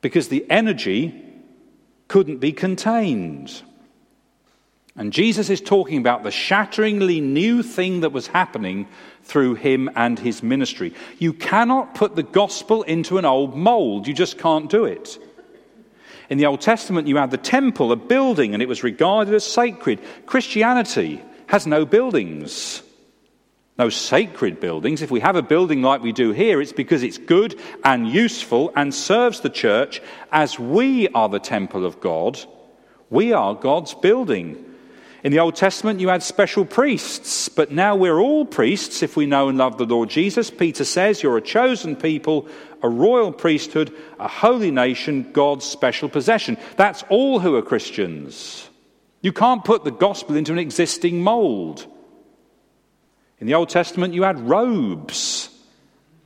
because 0.00 0.28
the 0.28 0.48
energy 0.50 1.24
couldn't 2.08 2.38
be 2.38 2.52
contained. 2.52 3.62
And 4.96 5.12
Jesus 5.12 5.48
is 5.48 5.60
talking 5.60 5.98
about 5.98 6.24
the 6.24 6.32
shatteringly 6.32 7.20
new 7.20 7.62
thing 7.62 8.00
that 8.00 8.10
was 8.10 8.26
happening 8.26 8.88
through 9.22 9.54
him 9.54 9.88
and 9.94 10.18
his 10.18 10.42
ministry. 10.42 10.92
You 11.18 11.32
cannot 11.32 11.94
put 11.94 12.16
the 12.16 12.24
gospel 12.24 12.82
into 12.82 13.18
an 13.18 13.24
old 13.24 13.56
mold, 13.56 14.08
you 14.08 14.14
just 14.14 14.38
can't 14.38 14.68
do 14.68 14.84
it. 14.86 15.18
In 16.28 16.38
the 16.38 16.46
Old 16.46 16.60
Testament, 16.60 17.08
you 17.08 17.16
had 17.16 17.30
the 17.30 17.38
temple, 17.38 17.90
a 17.90 17.96
building, 17.96 18.52
and 18.52 18.62
it 18.62 18.68
was 18.68 18.82
regarded 18.82 19.34
as 19.34 19.44
sacred. 19.44 20.00
Christianity 20.26 21.22
has 21.46 21.66
no 21.66 21.86
buildings, 21.86 22.82
no 23.78 23.88
sacred 23.88 24.60
buildings. 24.60 25.00
If 25.00 25.10
we 25.10 25.20
have 25.20 25.36
a 25.36 25.42
building 25.42 25.80
like 25.80 26.02
we 26.02 26.12
do 26.12 26.32
here, 26.32 26.60
it's 26.60 26.72
because 26.72 27.02
it's 27.02 27.16
good 27.16 27.58
and 27.82 28.06
useful 28.06 28.70
and 28.76 28.94
serves 28.94 29.40
the 29.40 29.48
church 29.48 30.02
as 30.30 30.58
we 30.58 31.08
are 31.08 31.30
the 31.30 31.38
temple 31.38 31.86
of 31.86 32.00
God. 32.00 32.38
We 33.08 33.32
are 33.32 33.54
God's 33.54 33.94
building. 33.94 34.64
In 35.24 35.32
the 35.32 35.40
Old 35.40 35.56
Testament, 35.56 35.98
you 35.98 36.08
had 36.08 36.22
special 36.22 36.64
priests, 36.64 37.48
but 37.48 37.72
now 37.72 37.96
we're 37.96 38.20
all 38.20 38.44
priests 38.44 39.02
if 39.02 39.16
we 39.16 39.26
know 39.26 39.48
and 39.48 39.58
love 39.58 39.76
the 39.76 39.84
Lord 39.84 40.08
Jesus. 40.10 40.48
Peter 40.48 40.84
says, 40.84 41.22
You're 41.22 41.36
a 41.36 41.42
chosen 41.42 41.96
people, 41.96 42.46
a 42.82 42.88
royal 42.88 43.32
priesthood, 43.32 43.92
a 44.20 44.28
holy 44.28 44.70
nation, 44.70 45.32
God's 45.32 45.64
special 45.64 46.08
possession. 46.08 46.56
That's 46.76 47.02
all 47.08 47.40
who 47.40 47.56
are 47.56 47.62
Christians. 47.62 48.68
You 49.20 49.32
can't 49.32 49.64
put 49.64 49.82
the 49.82 49.90
gospel 49.90 50.36
into 50.36 50.52
an 50.52 50.60
existing 50.60 51.20
mold. 51.20 51.84
In 53.40 53.48
the 53.48 53.54
Old 53.54 53.70
Testament, 53.70 54.14
you 54.14 54.22
had 54.22 54.48
robes. 54.48 55.50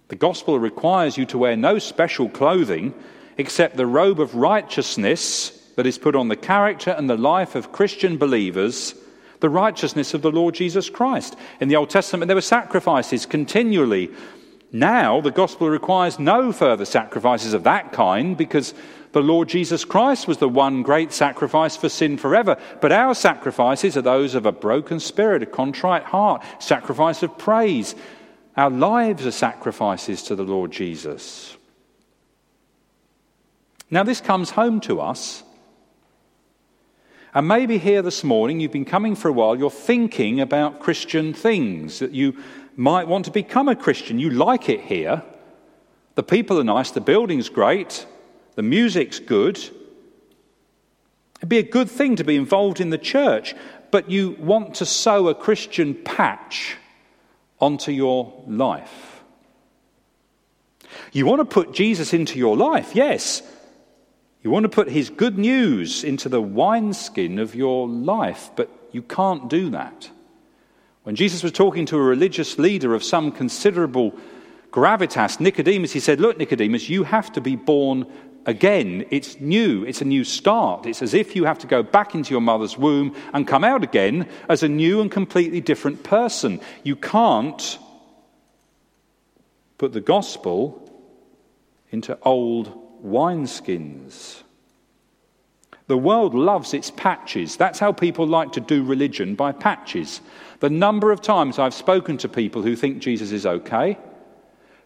The 0.08 0.16
gospel 0.16 0.58
requires 0.58 1.16
you 1.16 1.24
to 1.26 1.38
wear 1.38 1.56
no 1.56 1.78
special 1.78 2.28
clothing 2.28 2.92
except 3.38 3.78
the 3.78 3.86
robe 3.86 4.20
of 4.20 4.34
righteousness 4.34 5.58
that 5.76 5.86
is 5.86 5.98
put 5.98 6.16
on 6.16 6.28
the 6.28 6.36
character 6.36 6.90
and 6.90 7.08
the 7.08 7.16
life 7.16 7.54
of 7.54 7.72
Christian 7.72 8.18
believers 8.18 8.94
the 9.42 9.50
righteousness 9.50 10.14
of 10.14 10.22
the 10.22 10.30
Lord 10.30 10.54
Jesus 10.54 10.88
Christ. 10.88 11.36
In 11.60 11.68
the 11.68 11.74
Old 11.76 11.90
Testament, 11.90 12.28
there 12.28 12.36
were 12.36 12.40
sacrifices 12.40 13.26
continually. 13.26 14.08
Now, 14.70 15.20
the 15.20 15.32
gospel 15.32 15.68
requires 15.68 16.18
no 16.18 16.52
further 16.52 16.84
sacrifices 16.84 17.52
of 17.52 17.64
that 17.64 17.92
kind 17.92 18.36
because 18.36 18.72
the 19.10 19.20
Lord 19.20 19.48
Jesus 19.48 19.84
Christ 19.84 20.28
was 20.28 20.38
the 20.38 20.48
one 20.48 20.82
great 20.82 21.12
sacrifice 21.12 21.76
for 21.76 21.88
sin 21.88 22.16
forever. 22.16 22.56
But 22.80 22.92
our 22.92 23.16
sacrifices 23.16 23.96
are 23.96 24.02
those 24.02 24.36
of 24.36 24.46
a 24.46 24.52
broken 24.52 25.00
spirit, 25.00 25.42
a 25.42 25.46
contrite 25.46 26.04
heart, 26.04 26.44
sacrifice 26.60 27.24
of 27.24 27.36
praise. 27.36 27.96
Our 28.56 28.70
lives 28.70 29.26
are 29.26 29.32
sacrifices 29.32 30.22
to 30.24 30.36
the 30.36 30.44
Lord 30.44 30.70
Jesus. 30.70 31.56
Now, 33.90 34.04
this 34.04 34.20
comes 34.20 34.50
home 34.50 34.80
to 34.82 35.00
us 35.00 35.42
and 37.34 37.48
maybe 37.48 37.78
here 37.78 38.02
this 38.02 38.22
morning, 38.22 38.60
you've 38.60 38.72
been 38.72 38.84
coming 38.84 39.14
for 39.14 39.28
a 39.28 39.32
while, 39.32 39.56
you're 39.56 39.70
thinking 39.70 40.40
about 40.40 40.80
Christian 40.80 41.32
things, 41.32 42.00
that 42.00 42.12
you 42.12 42.36
might 42.76 43.08
want 43.08 43.24
to 43.24 43.30
become 43.30 43.68
a 43.68 43.76
Christian. 43.76 44.18
You 44.18 44.30
like 44.30 44.68
it 44.68 44.82
here. 44.82 45.22
The 46.14 46.22
people 46.22 46.58
are 46.60 46.64
nice, 46.64 46.90
the 46.90 47.00
building's 47.00 47.48
great, 47.48 48.06
the 48.54 48.62
music's 48.62 49.18
good. 49.18 49.56
It'd 51.38 51.48
be 51.48 51.58
a 51.58 51.62
good 51.62 51.90
thing 51.90 52.16
to 52.16 52.24
be 52.24 52.36
involved 52.36 52.80
in 52.80 52.90
the 52.90 52.98
church, 52.98 53.54
but 53.90 54.10
you 54.10 54.36
want 54.38 54.74
to 54.76 54.86
sew 54.86 55.28
a 55.28 55.34
Christian 55.34 55.94
patch 55.94 56.76
onto 57.60 57.92
your 57.92 58.42
life. 58.46 59.22
You 61.12 61.24
want 61.24 61.40
to 61.40 61.44
put 61.46 61.72
Jesus 61.72 62.12
into 62.12 62.38
your 62.38 62.56
life, 62.56 62.94
yes, 62.94 63.42
you 64.42 64.50
want 64.50 64.64
to 64.64 64.68
put 64.68 64.88
his 64.88 65.08
good 65.08 65.38
news 65.38 66.02
into 66.02 66.28
the 66.28 66.42
wineskin 66.42 67.38
of 67.38 67.54
your 67.54 67.88
life, 67.88 68.50
but 68.56 68.68
you 68.90 69.02
can't 69.02 69.48
do 69.48 69.70
that. 69.70 70.10
When 71.04 71.16
Jesus 71.16 71.42
was 71.42 71.52
talking 71.52 71.86
to 71.86 71.96
a 71.96 72.02
religious 72.02 72.58
leader 72.58 72.94
of 72.94 73.04
some 73.04 73.32
considerable 73.32 74.14
gravitas, 74.70 75.38
Nicodemus, 75.40 75.92
he 75.92 76.00
said, 76.00 76.20
Look, 76.20 76.38
Nicodemus, 76.38 76.88
you 76.88 77.04
have 77.04 77.32
to 77.32 77.40
be 77.40 77.56
born 77.56 78.06
again. 78.46 79.04
It's 79.10 79.40
new, 79.40 79.84
it's 79.84 80.00
a 80.00 80.04
new 80.04 80.24
start. 80.24 80.86
It's 80.86 81.02
as 81.02 81.14
if 81.14 81.36
you 81.36 81.44
have 81.44 81.58
to 81.60 81.66
go 81.66 81.82
back 81.82 82.14
into 82.14 82.32
your 82.32 82.40
mother's 82.40 82.76
womb 82.76 83.14
and 83.32 83.46
come 83.46 83.64
out 83.64 83.84
again 83.84 84.28
as 84.48 84.62
a 84.62 84.68
new 84.68 85.00
and 85.00 85.10
completely 85.10 85.60
different 85.60 86.02
person. 86.02 86.60
You 86.82 86.96
can't 86.96 87.78
put 89.78 89.92
the 89.92 90.00
gospel 90.00 90.78
into 91.90 92.18
old 92.22 92.81
wineskins. 93.04 94.42
The 95.88 95.98
world 95.98 96.34
loves 96.34 96.74
its 96.74 96.90
patches. 96.90 97.56
That's 97.56 97.78
how 97.78 97.92
people 97.92 98.26
like 98.26 98.52
to 98.52 98.60
do 98.60 98.84
religion 98.84 99.34
by 99.34 99.52
patches. 99.52 100.20
The 100.60 100.70
number 100.70 101.10
of 101.10 101.20
times 101.20 101.58
I've 101.58 101.74
spoken 101.74 102.16
to 102.18 102.28
people 102.28 102.62
who 102.62 102.76
think 102.76 103.00
Jesus 103.00 103.32
is 103.32 103.44
okay, 103.44 103.98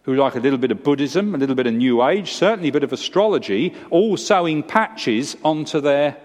who 0.03 0.15
like 0.15 0.35
a 0.35 0.39
little 0.39 0.57
bit 0.57 0.71
of 0.71 0.83
Buddhism, 0.83 1.35
a 1.35 1.37
little 1.37 1.55
bit 1.55 1.67
of 1.67 1.73
New 1.73 2.03
Age, 2.03 2.33
certainly 2.33 2.69
a 2.69 2.73
bit 2.73 2.83
of 2.83 2.93
astrology, 2.93 3.75
all 3.89 4.17
sewing 4.17 4.63
patches 4.63 5.37
onto 5.43 5.79
their 5.79 6.17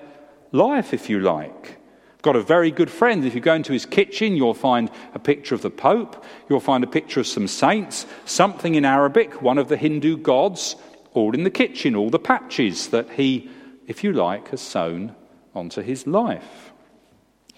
life, 0.52 0.94
if 0.94 1.10
you 1.10 1.20
like. 1.20 1.78
Got 2.22 2.36
a 2.36 2.42
very 2.42 2.70
good 2.70 2.90
friend. 2.90 3.24
If 3.24 3.34
you 3.34 3.40
go 3.40 3.54
into 3.54 3.72
his 3.72 3.84
kitchen, 3.84 4.36
you'll 4.36 4.54
find 4.54 4.90
a 5.14 5.18
picture 5.18 5.54
of 5.54 5.62
the 5.62 5.70
Pope, 5.70 6.24
you'll 6.48 6.60
find 6.60 6.84
a 6.84 6.86
picture 6.86 7.20
of 7.20 7.26
some 7.26 7.48
saints, 7.48 8.06
something 8.24 8.76
in 8.76 8.84
Arabic, 8.84 9.42
one 9.42 9.58
of 9.58 9.68
the 9.68 9.76
Hindu 9.76 10.16
gods, 10.18 10.76
all 11.14 11.34
in 11.34 11.44
the 11.44 11.50
kitchen, 11.50 11.94
all 11.94 12.10
the 12.10 12.18
patches 12.18 12.88
that 12.88 13.10
he, 13.10 13.48
if 13.86 14.02
you 14.02 14.12
like, 14.12 14.48
has 14.48 14.60
sewn 14.60 15.14
onto 15.54 15.82
his 15.82 16.06
life. 16.06 16.72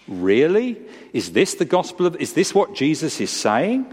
Really? 0.06 0.80
Is 1.12 1.32
this 1.32 1.54
the 1.54 1.64
gospel 1.64 2.06
of, 2.06 2.16
is 2.16 2.34
this 2.34 2.54
what 2.54 2.74
Jesus 2.74 3.20
is 3.20 3.30
saying? 3.30 3.92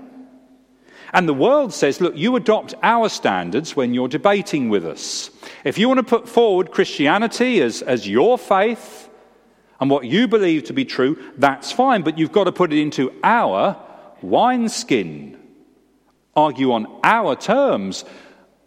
And 1.13 1.27
the 1.27 1.33
world 1.33 1.73
says, 1.73 1.99
look, 1.99 2.15
you 2.15 2.35
adopt 2.35 2.73
our 2.81 3.09
standards 3.09 3.75
when 3.75 3.93
you're 3.93 4.07
debating 4.07 4.69
with 4.69 4.85
us. 4.85 5.29
If 5.63 5.77
you 5.77 5.87
want 5.87 5.99
to 5.99 6.03
put 6.03 6.27
forward 6.27 6.71
Christianity 6.71 7.61
as, 7.61 7.81
as 7.81 8.07
your 8.07 8.37
faith 8.37 9.09
and 9.79 9.89
what 9.89 10.05
you 10.05 10.27
believe 10.27 10.65
to 10.65 10.73
be 10.73 10.85
true, 10.85 11.21
that's 11.37 11.71
fine, 11.71 12.01
but 12.01 12.17
you've 12.17 12.31
got 12.31 12.45
to 12.45 12.51
put 12.51 12.71
it 12.71 12.79
into 12.79 13.13
our 13.23 13.77
wineskin. 14.21 15.37
Argue 16.33 16.71
on 16.71 16.87
our 17.03 17.35
terms. 17.35 18.05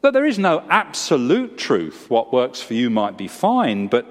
That 0.05 0.13
there 0.13 0.27
is 0.27 0.39
no 0.39 0.63
absolute 0.69 1.57
truth. 1.57 2.11
What 2.11 2.31
works 2.31 2.61
for 2.61 2.75
you 2.75 2.91
might 2.91 3.17
be 3.17 3.27
fine, 3.27 3.87
but 3.87 4.05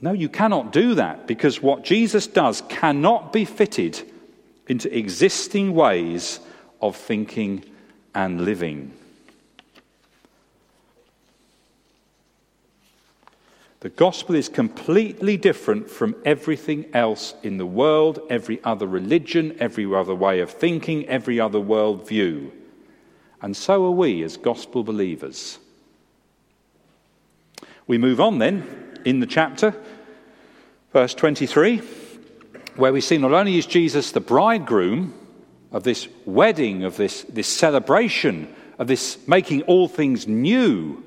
no, 0.00 0.12
you 0.12 0.28
cannot 0.28 0.70
do 0.70 0.94
that 0.94 1.26
because 1.26 1.60
what 1.60 1.82
Jesus 1.82 2.28
does 2.28 2.62
cannot 2.68 3.32
be 3.32 3.44
fitted 3.44 4.00
into 4.68 4.96
existing 4.96 5.74
ways 5.74 6.38
of 6.80 6.94
thinking 6.94 7.64
and 8.14 8.44
living. 8.44 8.92
The 13.80 13.88
gospel 13.88 14.36
is 14.36 14.48
completely 14.48 15.36
different 15.36 15.90
from 15.90 16.14
everything 16.24 16.86
else 16.94 17.34
in 17.42 17.56
the 17.56 17.66
world, 17.66 18.20
every 18.30 18.62
other 18.62 18.86
religion, 18.86 19.56
every 19.58 19.92
other 19.92 20.14
way 20.14 20.38
of 20.38 20.52
thinking, 20.52 21.04
every 21.08 21.40
other 21.40 21.58
worldview. 21.58 22.52
And 23.42 23.56
so 23.56 23.84
are 23.86 23.90
we 23.90 24.22
as 24.22 24.36
gospel 24.36 24.82
believers. 24.82 25.58
We 27.86 27.98
move 27.98 28.20
on 28.20 28.38
then 28.38 29.00
in 29.04 29.20
the 29.20 29.26
chapter, 29.26 29.74
verse 30.92 31.14
23, 31.14 31.78
where 32.76 32.92
we 32.92 33.00
see 33.00 33.18
not 33.18 33.32
only 33.32 33.58
is 33.58 33.66
Jesus 33.66 34.10
the 34.10 34.20
bridegroom 34.20 35.14
of 35.70 35.84
this 35.84 36.08
wedding, 36.24 36.84
of 36.84 36.96
this, 36.96 37.22
this 37.24 37.46
celebration, 37.46 38.52
of 38.78 38.86
this 38.86 39.18
making 39.28 39.62
all 39.62 39.88
things 39.88 40.26
new, 40.26 41.02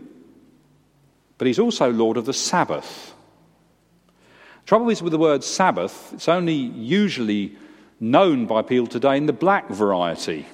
but 1.37 1.47
he's 1.47 1.59
also 1.59 1.91
Lord 1.91 2.17
of 2.17 2.25
the 2.25 2.33
Sabbath. 2.33 3.13
The 4.61 4.67
Trouble 4.67 4.89
is 4.89 5.01
with 5.01 5.11
the 5.11 5.17
word 5.17 5.43
Sabbath, 5.43 6.13
it's 6.13 6.29
only 6.29 6.53
usually 6.53 7.55
known 7.99 8.45
by 8.45 8.61
people 8.61 8.87
today 8.87 9.17
in 9.17 9.25
the 9.25 9.33
black 9.33 9.69
variety. 9.69 10.45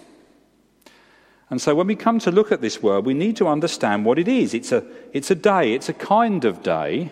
And 1.50 1.62
so 1.62 1.76
when 1.76 1.88
we 1.88 1.96
come 1.96 2.20
to 2.20 2.32
look 2.32 2.52
at 2.52 2.62
this 2.62 2.82
word, 2.82 3.06
we 3.06 3.14
need 3.14 3.36
to 3.38 3.48
understand 3.48 4.04
what 4.06 4.18
it 4.18 4.28
is. 4.28 4.54
It's 4.54 4.72
a, 4.72 4.84
it's 5.14 5.30
a 5.30 5.36
day, 5.36 5.74
it's 5.74 5.90
a 5.90 5.94
kind 5.94 6.44
of 6.44 6.64
day. 6.64 7.12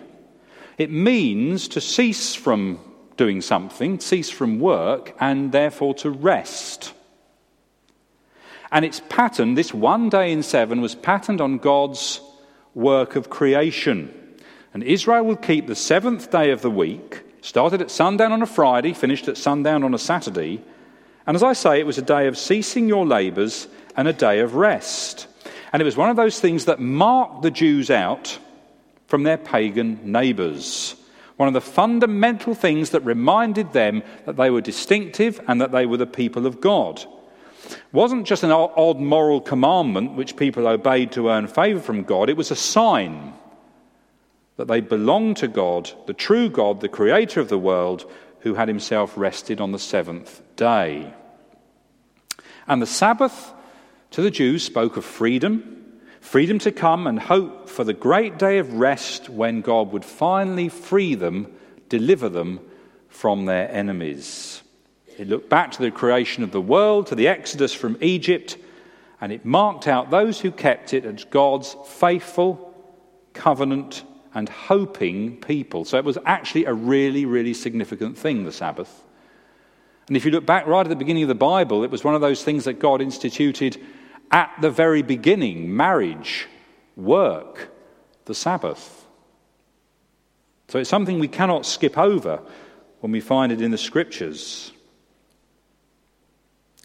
It 0.77 0.89
means 0.89 1.67
to 1.69 1.81
cease 1.81 2.33
from 2.33 2.79
doing 3.15 3.41
something, 3.41 3.99
cease 3.99 4.31
from 4.31 4.59
work, 4.59 5.15
and 5.19 5.51
therefore 5.51 5.93
to 5.95 6.09
rest. 6.09 6.93
And 8.71 8.83
it's 8.83 9.01
pattern, 9.07 9.53
this 9.53 9.71
one 9.71 10.09
day 10.09 10.31
in 10.31 10.41
seven 10.41 10.81
was 10.81 10.95
patterned 10.95 11.39
on 11.39 11.59
God's 11.59 12.19
work 12.73 13.15
of 13.15 13.29
creation. 13.29 14.11
And 14.73 14.81
Israel 14.81 15.25
will 15.25 15.35
keep 15.35 15.67
the 15.67 15.75
seventh 15.75 16.31
day 16.31 16.49
of 16.49 16.63
the 16.63 16.71
week, 16.71 17.21
started 17.41 17.83
at 17.83 17.91
sundown 17.91 18.31
on 18.31 18.41
a 18.41 18.47
Friday, 18.47 18.93
finished 18.93 19.27
at 19.27 19.37
sundown 19.37 19.83
on 19.83 19.93
a 19.93 19.99
Saturday. 19.99 20.63
And 21.27 21.35
as 21.35 21.43
I 21.43 21.53
say, 21.53 21.79
it 21.79 21.85
was 21.85 21.99
a 21.99 22.01
day 22.01 22.25
of 22.25 22.35
ceasing 22.35 22.87
your 22.87 23.05
labours 23.05 23.67
and 23.95 24.07
a 24.07 24.13
day 24.13 24.39
of 24.39 24.55
rest. 24.55 25.27
And 25.71 25.81
it 25.81 25.85
was 25.85 25.97
one 25.97 26.09
of 26.09 26.15
those 26.15 26.39
things 26.39 26.65
that 26.65 26.79
marked 26.79 27.41
the 27.41 27.51
Jews 27.51 27.89
out 27.89 28.37
from 29.07 29.23
their 29.23 29.37
pagan 29.37 30.11
neighbours. 30.11 30.95
One 31.37 31.47
of 31.47 31.53
the 31.53 31.61
fundamental 31.61 32.53
things 32.53 32.91
that 32.91 33.01
reminded 33.01 33.73
them 33.73 34.03
that 34.25 34.37
they 34.37 34.49
were 34.49 34.61
distinctive 34.61 35.41
and 35.47 35.59
that 35.61 35.71
they 35.71 35.85
were 35.85 35.97
the 35.97 36.05
people 36.05 36.45
of 36.45 36.61
God. 36.61 37.03
It 37.65 37.79
wasn't 37.91 38.27
just 38.27 38.43
an 38.43 38.51
odd 38.51 38.99
moral 38.99 39.41
commandment 39.41 40.13
which 40.13 40.35
people 40.35 40.67
obeyed 40.67 41.11
to 41.13 41.29
earn 41.29 41.47
favor 41.47 41.79
from 41.79 42.03
God, 42.03 42.29
it 42.29 42.37
was 42.37 42.51
a 42.51 42.55
sign 42.55 43.33
that 44.57 44.67
they 44.67 44.81
belonged 44.81 45.37
to 45.37 45.47
God, 45.47 45.91
the 46.05 46.13
true 46.13 46.49
God, 46.49 46.81
the 46.81 46.89
creator 46.89 47.39
of 47.39 47.49
the 47.49 47.57
world, 47.57 48.09
who 48.41 48.53
had 48.53 48.67
himself 48.67 49.17
rested 49.17 49.59
on 49.59 49.71
the 49.71 49.79
seventh 49.79 50.41
day. 50.55 51.11
And 52.67 52.81
the 52.81 52.85
Sabbath 52.85 53.51
to 54.13 54.21
the 54.21 54.31
Jews 54.31 54.63
spoke 54.63 54.95
of 54.95 55.03
freedom, 55.03 55.99
freedom 56.21 56.59
to 56.59 56.71
come 56.71 57.07
and 57.07 57.19
hope 57.19 57.67
for 57.67 57.83
the 57.83 57.95
great 57.95 58.37
day 58.37 58.59
of 58.59 58.73
rest 58.73 59.27
when 59.27 59.61
God 59.61 59.91
would 59.91 60.05
finally 60.05 60.69
free 60.69 61.15
them, 61.15 61.51
deliver 61.89 62.29
them 62.29 62.59
from 63.09 63.45
their 63.45 63.69
enemies. 63.71 64.61
It 65.17 65.27
looked 65.27 65.49
back 65.49 65.71
to 65.71 65.81
the 65.81 65.89
creation 65.89 66.43
of 66.43 66.51
the 66.51 66.61
world, 66.61 67.07
to 67.07 67.15
the 67.15 67.27
exodus 67.27 67.73
from 67.73 67.97
Egypt, 68.01 68.55
and 69.19 69.31
it 69.31 69.45
marked 69.45 69.87
out 69.87 70.11
those 70.11 70.39
who 70.39 70.51
kept 70.51 70.93
it 70.93 71.05
as 71.05 71.23
God's 71.23 71.75
faithful 71.87 72.71
covenant 73.33 74.03
and 74.35 74.47
hoping 74.47 75.37
people. 75.37 75.85
So 75.85 75.97
it 75.97 76.05
was 76.05 76.19
actually 76.23 76.65
a 76.65 76.73
really, 76.73 77.25
really 77.25 77.55
significant 77.55 78.15
thing, 78.15 78.43
the 78.43 78.51
Sabbath. 78.51 79.03
And 80.07 80.15
if 80.15 80.23
you 80.23 80.29
look 80.29 80.45
back 80.45 80.67
right 80.67 80.85
at 80.85 80.89
the 80.89 80.95
beginning 80.95 81.23
of 81.23 81.29
the 81.29 81.35
Bible, 81.35 81.83
it 81.83 81.89
was 81.89 82.03
one 82.03 82.13
of 82.13 82.21
those 82.21 82.43
things 82.43 82.65
that 82.65 82.73
God 82.73 83.01
instituted 83.01 83.81
at 84.33 84.51
the 84.59 84.71
very 84.71 85.03
beginning 85.03 85.73
marriage, 85.73 86.47
work, 86.97 87.69
the 88.25 88.33
Sabbath. 88.33 89.05
So 90.67 90.79
it's 90.79 90.89
something 90.89 91.19
we 91.19 91.27
cannot 91.27 91.67
skip 91.67 91.97
over 91.97 92.41
when 92.99 93.11
we 93.11 93.21
find 93.21 93.51
it 93.51 93.61
in 93.61 93.69
the 93.69 93.77
scriptures. 93.77 94.71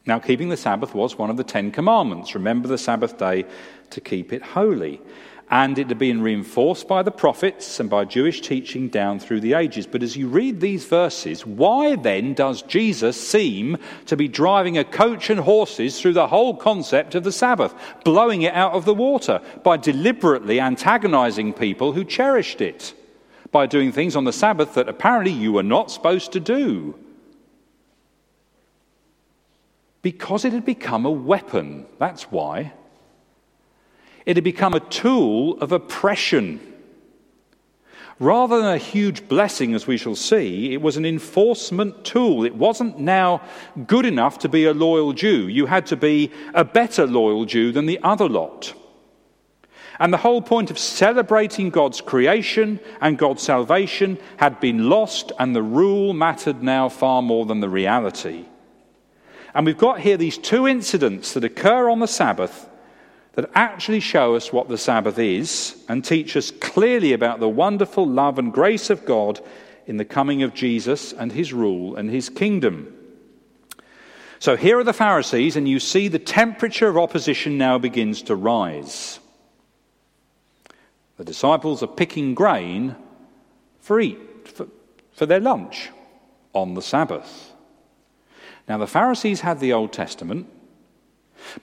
Now, 0.05 0.19
keeping 0.19 0.51
the 0.51 0.57
Sabbath 0.59 0.95
was 0.95 1.17
one 1.17 1.31
of 1.31 1.39
the 1.39 1.45
Ten 1.45 1.71
Commandments. 1.71 2.35
Remember 2.35 2.69
the 2.69 2.79
Sabbath 2.79 3.17
day 3.19 3.47
to 3.91 4.01
keep 4.01 4.33
it 4.33 4.43
holy 4.43 5.01
and 5.51 5.79
it 5.79 5.89
had 5.89 5.99
been 5.99 6.21
reinforced 6.21 6.87
by 6.87 7.03
the 7.03 7.11
prophets 7.11 7.81
and 7.81 7.89
by 7.89 8.05
Jewish 8.05 8.43
teaching 8.43 8.89
down 8.89 9.19
through 9.19 9.41
the 9.41 9.55
ages. 9.55 9.87
But 9.87 10.03
as 10.03 10.17
you 10.17 10.29
read 10.29 10.61
these 10.61 10.85
verses, 10.85 11.47
why 11.47 11.97
then 11.97 12.35
does 12.35 12.61
Jesus 12.63 13.19
seem 13.19 13.79
to 14.07 14.17
be 14.17 14.29
driving 14.29 14.77
a 14.77 14.85
coach 14.85 15.31
and 15.31 15.41
horses 15.41 15.99
through 15.99 16.13
the 16.13 16.29
whole 16.29 16.55
concept 16.55 17.15
of 17.15 17.25
the 17.25 17.33
Sabbath, 17.33 17.75
blowing 18.05 18.43
it 18.43 18.53
out 18.53 18.73
of 18.73 18.85
the 18.85 18.95
water 18.95 19.41
by 19.65 19.79
deliberately 19.79 20.61
antagonizing 20.61 21.55
people 21.55 21.93
who 21.93 22.05
cherished 22.05 22.61
it, 22.61 22.93
by 23.51 23.65
doing 23.65 23.91
things 23.91 24.17
on 24.17 24.25
the 24.25 24.33
Sabbath 24.33 24.75
that 24.75 24.89
apparently 24.89 25.33
you 25.33 25.53
were 25.53 25.63
not 25.63 25.91
supposed 25.91 26.33
to 26.33 26.41
do? 26.41 26.95
Because 30.03 30.45
it 30.45 30.53
had 30.53 30.67
become 30.67 31.07
a 31.07 31.11
weapon. 31.11 31.87
That's 31.99 32.25
why. 32.25 32.73
It 34.29 34.37
had 34.37 34.45
become 34.45 34.75
a 34.75 34.81
tool 34.81 35.59
of 35.63 35.73
oppression. 35.73 36.61
Rather 38.21 38.59
than 38.59 38.75
a 38.75 38.77
huge 38.77 39.27
blessing, 39.27 39.73
as 39.73 39.87
we 39.87 39.97
shall 39.97 40.15
see, 40.15 40.75
it 40.75 40.83
was 40.83 40.99
an 40.99 41.07
enforcement 41.07 42.05
tool. 42.05 42.45
It 42.45 42.55
wasn't 42.55 42.99
now 42.99 43.41
good 43.87 44.05
enough 44.05 44.41
to 44.41 44.49
be 44.51 44.67
a 44.67 44.75
loyal 44.75 45.15
Jew. 45.15 45.49
You 45.49 45.65
had 45.65 45.87
to 45.87 45.97
be 45.97 46.31
a 46.53 46.63
better 46.63 47.07
loyal 47.07 47.47
Jew 47.47 47.73
than 47.73 47.87
the 47.87 48.01
other 48.03 48.29
lot. 48.29 48.75
And 49.99 50.13
the 50.13 50.19
whole 50.19 50.43
point 50.43 50.71
of 50.71 50.79
celebrating 50.79 51.71
God's 51.71 52.03
creation 52.03 52.81
and 53.01 53.17
God's 53.17 53.43
salvation 53.43 54.19
had 54.37 54.61
been 54.61 54.91
lost, 54.91 55.33
and 55.39 55.57
the 55.57 55.63
rule 55.63 56.13
mattered 56.13 56.63
now 56.63 56.91
far 56.91 57.23
more 57.23 57.47
than 57.47 57.61
the 57.61 57.71
reality. 57.71 58.45
And 59.55 59.65
we've 59.65 59.79
got 59.79 60.01
here 60.01 60.19
these 60.19 60.37
two 60.37 60.69
incidents 60.69 61.33
that 61.33 61.45
occur 61.45 61.89
on 61.89 62.01
the 62.01 62.07
Sabbath 62.07 62.68
that 63.39 63.51
actually 63.55 64.01
show 64.01 64.35
us 64.35 64.53
what 64.53 64.69
the 64.69 64.77
Sabbath 64.77 65.17
is 65.17 65.77
and 65.89 66.05
teach 66.05 66.37
us 66.37 66.51
clearly 66.51 67.13
about 67.13 67.39
the 67.39 67.49
wonderful 67.49 68.05
love 68.05 68.37
and 68.37 68.53
grace 68.53 68.91
of 68.91 69.05
God 69.05 69.41
in 69.87 69.97
the 69.97 70.05
coming 70.05 70.43
of 70.43 70.55
Jesus 70.55 71.13
and 71.13 71.31
his 71.31 71.53
rule 71.53 71.95
and 71.95 72.11
his 72.11 72.29
kingdom. 72.29 72.93
So 74.41 74.57
here 74.57 74.77
are 74.81 74.83
the 74.83 74.93
Pharisees, 74.93 75.55
and 75.55 75.69
you 75.69 75.79
see 75.79 76.09
the 76.09 76.19
temperature 76.19 76.89
of 76.89 76.99
opposition 76.99 77.57
now 77.57 77.79
begins 77.79 78.23
to 78.23 78.35
rise. 78.35 79.21
The 81.17 81.25
disciples 81.25 81.81
are 81.85 81.87
picking 81.87 82.35
grain 82.35 82.97
for 83.79 84.01
eat 84.01 84.49
for, 84.49 84.67
for 85.13 85.27
their 85.27 85.39
lunch 85.39 85.91
on 86.55 86.75
the 86.75 86.83
Sabbath. 86.83 87.53
Now 88.69 88.79
the 88.79 88.89
Pharisees 88.89 89.43
had 89.43 89.61
the 89.61 89.75
Old 89.75 89.93
Testament, 89.93 90.49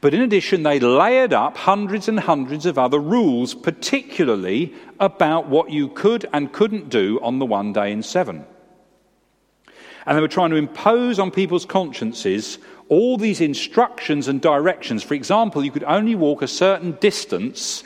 but 0.01 0.13
in 0.13 0.21
addition, 0.21 0.63
they 0.63 0.79
layered 0.79 1.33
up 1.33 1.57
hundreds 1.57 2.07
and 2.07 2.19
hundreds 2.19 2.65
of 2.65 2.77
other 2.77 2.99
rules, 2.99 3.53
particularly 3.53 4.73
about 4.99 5.47
what 5.47 5.71
you 5.71 5.89
could 5.89 6.27
and 6.33 6.51
couldn't 6.51 6.89
do 6.89 7.19
on 7.21 7.39
the 7.39 7.45
one 7.45 7.73
day 7.73 7.91
in 7.91 8.03
seven. 8.03 8.45
And 10.05 10.17
they 10.17 10.21
were 10.21 10.27
trying 10.27 10.51
to 10.51 10.55
impose 10.55 11.19
on 11.19 11.31
people's 11.31 11.65
consciences 11.65 12.59
all 12.89 13.17
these 13.17 13.41
instructions 13.41 14.27
and 14.27 14.39
directions. 14.39 15.01
For 15.01 15.15
example, 15.15 15.63
you 15.63 15.71
could 15.71 15.83
only 15.83 16.15
walk 16.15 16.41
a 16.41 16.47
certain 16.47 16.91
distance 16.93 17.83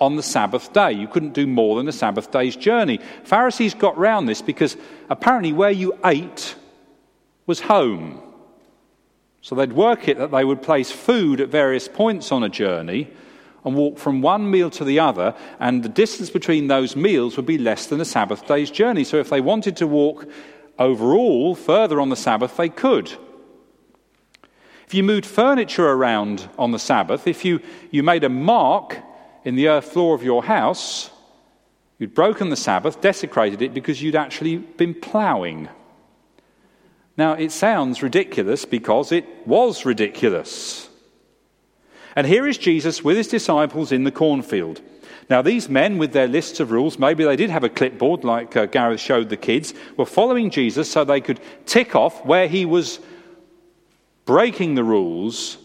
on 0.00 0.16
the 0.16 0.22
Sabbath 0.22 0.72
day. 0.72 0.92
You 0.92 1.08
couldn't 1.08 1.34
do 1.34 1.46
more 1.46 1.76
than 1.76 1.88
a 1.88 1.92
Sabbath 1.92 2.30
day's 2.30 2.56
journey. 2.56 3.00
Pharisees 3.24 3.74
got 3.74 3.98
round 3.98 4.28
this 4.28 4.40
because 4.40 4.76
apparently 5.10 5.52
where 5.52 5.70
you 5.70 5.98
ate 6.04 6.54
was 7.46 7.60
home. 7.60 8.22
So 9.48 9.54
they'd 9.54 9.72
work 9.72 10.08
it 10.08 10.18
that 10.18 10.30
they 10.30 10.44
would 10.44 10.60
place 10.60 10.90
food 10.90 11.40
at 11.40 11.48
various 11.48 11.88
points 11.88 12.32
on 12.32 12.42
a 12.42 12.50
journey 12.50 13.08
and 13.64 13.74
walk 13.74 13.96
from 13.96 14.20
one 14.20 14.50
meal 14.50 14.68
to 14.68 14.84
the 14.84 15.00
other, 15.00 15.34
and 15.58 15.82
the 15.82 15.88
distance 15.88 16.28
between 16.28 16.66
those 16.66 16.94
meals 16.94 17.38
would 17.38 17.46
be 17.46 17.56
less 17.56 17.86
than 17.86 17.98
a 17.98 18.04
Sabbath 18.04 18.46
day's 18.46 18.70
journey. 18.70 19.04
So 19.04 19.16
if 19.16 19.30
they 19.30 19.40
wanted 19.40 19.78
to 19.78 19.86
walk 19.86 20.28
overall 20.78 21.54
further 21.54 21.98
on 21.98 22.10
the 22.10 22.14
Sabbath, 22.14 22.58
they 22.58 22.68
could. 22.68 23.10
If 24.86 24.92
you 24.92 25.02
moved 25.02 25.24
furniture 25.24 25.88
around 25.88 26.46
on 26.58 26.72
the 26.72 26.78
Sabbath, 26.78 27.26
if 27.26 27.42
you, 27.42 27.60
you 27.90 28.02
made 28.02 28.24
a 28.24 28.28
mark 28.28 28.98
in 29.44 29.56
the 29.56 29.68
earth 29.68 29.92
floor 29.92 30.14
of 30.14 30.22
your 30.22 30.44
house, 30.44 31.10
you'd 31.98 32.14
broken 32.14 32.50
the 32.50 32.56
Sabbath, 32.56 33.00
desecrated 33.00 33.62
it 33.62 33.72
because 33.72 34.02
you'd 34.02 34.14
actually 34.14 34.58
been 34.58 34.92
ploughing. 34.92 35.70
Now, 37.18 37.32
it 37.32 37.50
sounds 37.50 38.00
ridiculous 38.00 38.64
because 38.64 39.10
it 39.10 39.26
was 39.44 39.84
ridiculous. 39.84 40.88
And 42.14 42.24
here 42.24 42.46
is 42.46 42.56
Jesus 42.56 43.02
with 43.02 43.16
his 43.16 43.26
disciples 43.26 43.90
in 43.90 44.04
the 44.04 44.12
cornfield. 44.12 44.80
Now, 45.28 45.42
these 45.42 45.68
men, 45.68 45.98
with 45.98 46.12
their 46.12 46.28
lists 46.28 46.60
of 46.60 46.70
rules, 46.70 46.96
maybe 46.96 47.24
they 47.24 47.34
did 47.34 47.50
have 47.50 47.64
a 47.64 47.68
clipboard 47.68 48.22
like 48.22 48.56
uh, 48.56 48.66
Gareth 48.66 49.00
showed 49.00 49.30
the 49.30 49.36
kids, 49.36 49.74
were 49.96 50.06
following 50.06 50.48
Jesus 50.48 50.90
so 50.90 51.04
they 51.04 51.20
could 51.20 51.40
tick 51.66 51.96
off 51.96 52.24
where 52.24 52.46
he 52.46 52.64
was 52.64 53.00
breaking 54.24 54.76
the 54.76 54.84
rules 54.84 55.58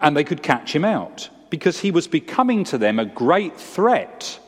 and 0.00 0.16
they 0.16 0.24
could 0.24 0.44
catch 0.44 0.72
him 0.74 0.84
out 0.84 1.28
because 1.50 1.80
he 1.80 1.90
was 1.90 2.06
becoming 2.06 2.62
to 2.64 2.78
them 2.78 3.00
a 3.00 3.04
great 3.04 3.56
threat 3.56 4.38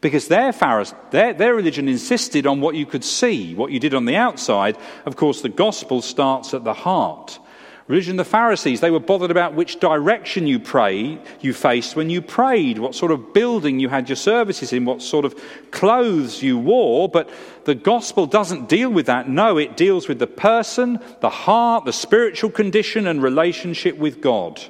because 0.00 0.28
their, 0.28 0.52
Pharise- 0.52 0.94
their, 1.10 1.32
their 1.32 1.54
religion 1.54 1.88
insisted 1.88 2.46
on 2.46 2.60
what 2.60 2.74
you 2.74 2.86
could 2.86 3.04
see, 3.04 3.54
what 3.54 3.70
you 3.70 3.80
did 3.80 3.94
on 3.94 4.04
the 4.04 4.16
outside. 4.16 4.76
Of 5.06 5.16
course, 5.16 5.40
the 5.40 5.48
gospel 5.48 6.02
starts 6.02 6.54
at 6.54 6.64
the 6.64 6.74
heart. 6.74 7.38
Religion, 7.86 8.16
the 8.16 8.24
Pharisees, 8.24 8.80
they 8.80 8.90
were 8.90 8.98
bothered 8.98 9.30
about 9.30 9.52
which 9.52 9.78
direction 9.78 10.46
you 10.46 10.58
pray, 10.58 11.18
you 11.42 11.52
faced 11.52 11.94
when 11.94 12.08
you 12.08 12.22
prayed, 12.22 12.78
what 12.78 12.94
sort 12.94 13.12
of 13.12 13.34
building 13.34 13.78
you 13.78 13.90
had 13.90 14.08
your 14.08 14.16
services 14.16 14.72
in, 14.72 14.86
what 14.86 15.02
sort 15.02 15.26
of 15.26 15.38
clothes 15.70 16.42
you 16.42 16.56
wore. 16.56 17.10
But 17.10 17.28
the 17.66 17.74
gospel 17.74 18.24
doesn't 18.26 18.70
deal 18.70 18.88
with 18.88 19.04
that. 19.06 19.28
No, 19.28 19.58
it 19.58 19.76
deals 19.76 20.08
with 20.08 20.18
the 20.18 20.26
person, 20.26 20.98
the 21.20 21.28
heart, 21.28 21.84
the 21.84 21.92
spiritual 21.92 22.48
condition, 22.48 23.06
and 23.06 23.22
relationship 23.22 23.98
with 23.98 24.22
God. 24.22 24.62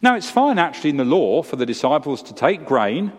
Now, 0.00 0.14
it's 0.14 0.30
fine 0.30 0.58
actually 0.58 0.90
in 0.90 0.96
the 0.96 1.04
law 1.04 1.42
for 1.42 1.56
the 1.56 1.66
disciples 1.66 2.22
to 2.24 2.34
take 2.34 2.64
grain, 2.64 3.12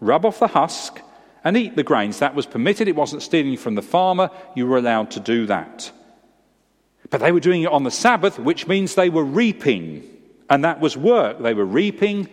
rub 0.00 0.24
off 0.24 0.40
the 0.40 0.48
husk, 0.48 1.00
and 1.44 1.56
eat 1.56 1.76
the 1.76 1.82
grains. 1.82 2.18
That 2.18 2.34
was 2.34 2.46
permitted. 2.46 2.88
It 2.88 2.96
wasn't 2.96 3.22
stealing 3.22 3.56
from 3.56 3.74
the 3.74 3.82
farmer. 3.82 4.30
You 4.54 4.66
were 4.66 4.78
allowed 4.78 5.12
to 5.12 5.20
do 5.20 5.46
that. 5.46 5.90
But 7.10 7.20
they 7.20 7.32
were 7.32 7.40
doing 7.40 7.62
it 7.62 7.70
on 7.70 7.84
the 7.84 7.90
Sabbath, 7.90 8.38
which 8.38 8.66
means 8.66 8.94
they 8.94 9.10
were 9.10 9.24
reaping. 9.24 10.08
And 10.48 10.64
that 10.64 10.80
was 10.80 10.96
work. 10.96 11.40
They 11.40 11.54
were 11.54 11.64
reaping, 11.64 12.28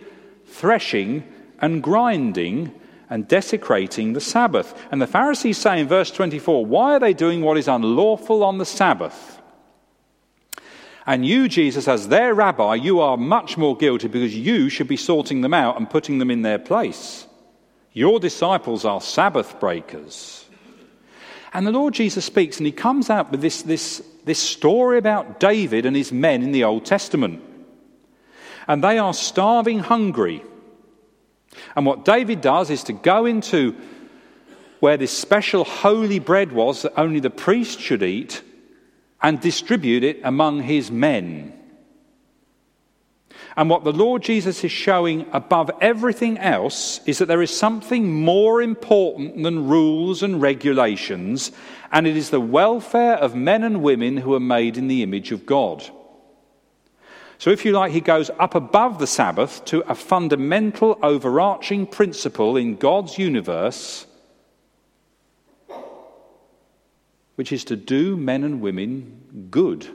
threshing, 0.46 1.24
and 1.60 1.82
grinding 1.82 2.72
and 3.08 3.26
desecrating 3.26 4.12
the 4.12 4.20
Sabbath. 4.20 4.74
And 4.90 5.02
the 5.02 5.06
Pharisees 5.06 5.58
say 5.58 5.80
in 5.80 5.88
verse 5.88 6.10
24, 6.10 6.64
Why 6.64 6.94
are 6.94 7.00
they 7.00 7.12
doing 7.12 7.42
what 7.42 7.58
is 7.58 7.68
unlawful 7.68 8.44
on 8.44 8.58
the 8.58 8.64
Sabbath? 8.64 9.39
And 11.06 11.24
you, 11.24 11.48
Jesus, 11.48 11.88
as 11.88 12.08
their 12.08 12.34
rabbi, 12.34 12.74
you 12.74 13.00
are 13.00 13.16
much 13.16 13.56
more 13.56 13.76
guilty 13.76 14.08
because 14.08 14.36
you 14.36 14.68
should 14.68 14.88
be 14.88 14.96
sorting 14.96 15.40
them 15.40 15.54
out 15.54 15.76
and 15.76 15.88
putting 15.88 16.18
them 16.18 16.30
in 16.30 16.42
their 16.42 16.58
place. 16.58 17.26
Your 17.92 18.20
disciples 18.20 18.84
are 18.84 19.00
Sabbath 19.00 19.58
breakers. 19.58 20.44
And 21.52 21.66
the 21.66 21.72
Lord 21.72 21.94
Jesus 21.94 22.24
speaks 22.24 22.58
and 22.58 22.66
he 22.66 22.72
comes 22.72 23.10
out 23.10 23.30
with 23.30 23.40
this, 23.40 23.62
this, 23.62 24.02
this 24.24 24.38
story 24.38 24.98
about 24.98 25.40
David 25.40 25.86
and 25.86 25.96
his 25.96 26.12
men 26.12 26.42
in 26.42 26.52
the 26.52 26.64
Old 26.64 26.84
Testament. 26.84 27.42
And 28.68 28.84
they 28.84 28.98
are 28.98 29.14
starving 29.14 29.80
hungry. 29.80 30.44
And 31.74 31.84
what 31.84 32.04
David 32.04 32.40
does 32.40 32.70
is 32.70 32.84
to 32.84 32.92
go 32.92 33.26
into 33.26 33.74
where 34.78 34.96
this 34.96 35.16
special 35.16 35.64
holy 35.64 36.18
bread 36.20 36.52
was 36.52 36.82
that 36.82 36.98
only 36.98 37.20
the 37.20 37.30
priest 37.30 37.80
should 37.80 38.02
eat 38.02 38.42
and 39.22 39.40
distribute 39.40 40.04
it 40.04 40.20
among 40.24 40.62
his 40.62 40.90
men. 40.90 41.52
And 43.56 43.68
what 43.68 43.84
the 43.84 43.92
Lord 43.92 44.22
Jesus 44.22 44.62
is 44.64 44.70
showing 44.70 45.26
above 45.32 45.70
everything 45.80 46.38
else 46.38 47.00
is 47.06 47.18
that 47.18 47.26
there 47.26 47.42
is 47.42 47.56
something 47.56 48.22
more 48.22 48.62
important 48.62 49.42
than 49.42 49.68
rules 49.68 50.22
and 50.22 50.40
regulations, 50.40 51.50
and 51.92 52.06
it 52.06 52.16
is 52.16 52.30
the 52.30 52.40
welfare 52.40 53.14
of 53.14 53.34
men 53.34 53.64
and 53.64 53.82
women 53.82 54.16
who 54.16 54.34
are 54.34 54.40
made 54.40 54.76
in 54.76 54.88
the 54.88 55.02
image 55.02 55.32
of 55.32 55.46
God. 55.46 55.88
So, 57.38 57.50
if 57.50 57.64
you 57.64 57.72
like, 57.72 57.92
he 57.92 58.02
goes 58.02 58.30
up 58.38 58.54
above 58.54 58.98
the 58.98 59.06
Sabbath 59.06 59.64
to 59.66 59.80
a 59.90 59.94
fundamental 59.94 60.98
overarching 61.02 61.86
principle 61.86 62.56
in 62.56 62.76
God's 62.76 63.18
universe, 63.18 64.06
which 67.40 67.52
is 67.52 67.64
to 67.64 67.74
do 67.74 68.18
men 68.18 68.44
and 68.44 68.60
women 68.60 69.48
good. 69.50 69.88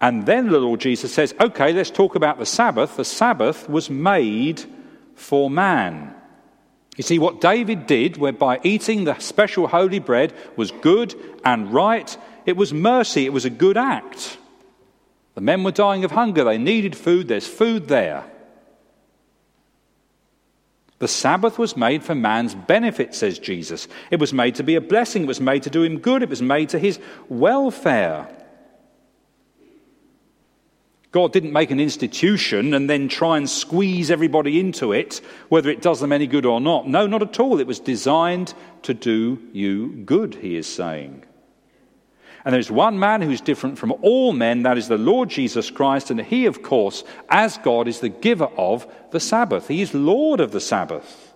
And 0.00 0.26
then 0.26 0.48
the 0.48 0.58
Lord 0.58 0.80
Jesus 0.80 1.14
says, 1.14 1.36
okay, 1.40 1.72
let's 1.72 1.92
talk 1.92 2.16
about 2.16 2.40
the 2.40 2.46
Sabbath. 2.46 2.96
The 2.96 3.04
Sabbath 3.04 3.70
was 3.70 3.88
made 3.88 4.64
for 5.14 5.48
man. 5.48 6.16
You 6.96 7.04
see, 7.04 7.20
what 7.20 7.40
David 7.40 7.86
did, 7.86 8.16
whereby 8.16 8.58
eating 8.64 9.04
the 9.04 9.16
special 9.20 9.68
holy 9.68 10.00
bread 10.00 10.32
was 10.56 10.72
good 10.72 11.14
and 11.44 11.72
right, 11.72 12.18
it 12.44 12.56
was 12.56 12.74
mercy, 12.74 13.24
it 13.24 13.32
was 13.32 13.44
a 13.44 13.50
good 13.50 13.76
act. 13.76 14.36
The 15.36 15.42
men 15.42 15.62
were 15.62 15.70
dying 15.70 16.02
of 16.02 16.10
hunger, 16.10 16.42
they 16.42 16.58
needed 16.58 16.96
food, 16.96 17.28
there's 17.28 17.46
food 17.46 17.86
there. 17.86 18.24
The 20.98 21.08
Sabbath 21.08 21.58
was 21.58 21.76
made 21.76 22.02
for 22.02 22.14
man's 22.14 22.54
benefit, 22.54 23.14
says 23.14 23.38
Jesus. 23.38 23.86
It 24.10 24.18
was 24.18 24.32
made 24.32 24.56
to 24.56 24.64
be 24.64 24.74
a 24.74 24.80
blessing, 24.80 25.22
it 25.22 25.28
was 25.28 25.40
made 25.40 25.62
to 25.62 25.70
do 25.70 25.82
him 25.82 25.98
good, 25.98 26.22
it 26.22 26.28
was 26.28 26.42
made 26.42 26.70
to 26.70 26.78
his 26.78 26.98
welfare. 27.28 28.28
God 31.10 31.32
didn't 31.32 31.52
make 31.52 31.70
an 31.70 31.80
institution 31.80 32.74
and 32.74 32.90
then 32.90 33.08
try 33.08 33.38
and 33.38 33.48
squeeze 33.48 34.10
everybody 34.10 34.60
into 34.60 34.92
it, 34.92 35.20
whether 35.48 35.70
it 35.70 35.80
does 35.80 36.00
them 36.00 36.12
any 36.12 36.26
good 36.26 36.44
or 36.44 36.60
not. 36.60 36.86
No, 36.86 37.06
not 37.06 37.22
at 37.22 37.40
all. 37.40 37.60
It 37.60 37.66
was 37.66 37.80
designed 37.80 38.52
to 38.82 38.92
do 38.92 39.40
you 39.52 39.88
good, 40.04 40.34
he 40.34 40.56
is 40.56 40.66
saying. 40.66 41.24
And 42.44 42.54
there's 42.54 42.70
one 42.70 42.98
man 42.98 43.20
who's 43.20 43.40
different 43.40 43.78
from 43.78 43.92
all 44.00 44.32
men, 44.32 44.62
that 44.62 44.78
is 44.78 44.88
the 44.88 44.98
Lord 44.98 45.28
Jesus 45.28 45.70
Christ, 45.70 46.10
and 46.10 46.20
he, 46.20 46.46
of 46.46 46.62
course, 46.62 47.04
as 47.28 47.58
God, 47.58 47.88
is 47.88 48.00
the 48.00 48.08
giver 48.08 48.48
of 48.56 48.86
the 49.10 49.20
Sabbath. 49.20 49.68
He 49.68 49.82
is 49.82 49.92
Lord 49.92 50.40
of 50.40 50.52
the 50.52 50.60
Sabbath. 50.60 51.34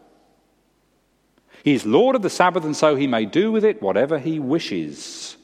He 1.65 1.75
is 1.75 1.85
Lord 1.85 2.17
of 2.17 2.23
the 2.23 2.31
Sabbath, 2.31 2.65
and 2.65 2.77
so 2.77 2.97
he 2.97 3.07
may 3.07 3.25
do 3.25 3.53
with 3.53 3.65
it 3.65 3.83
whatever 3.83 4.19
he 4.19 4.39
wishes. 4.39 5.37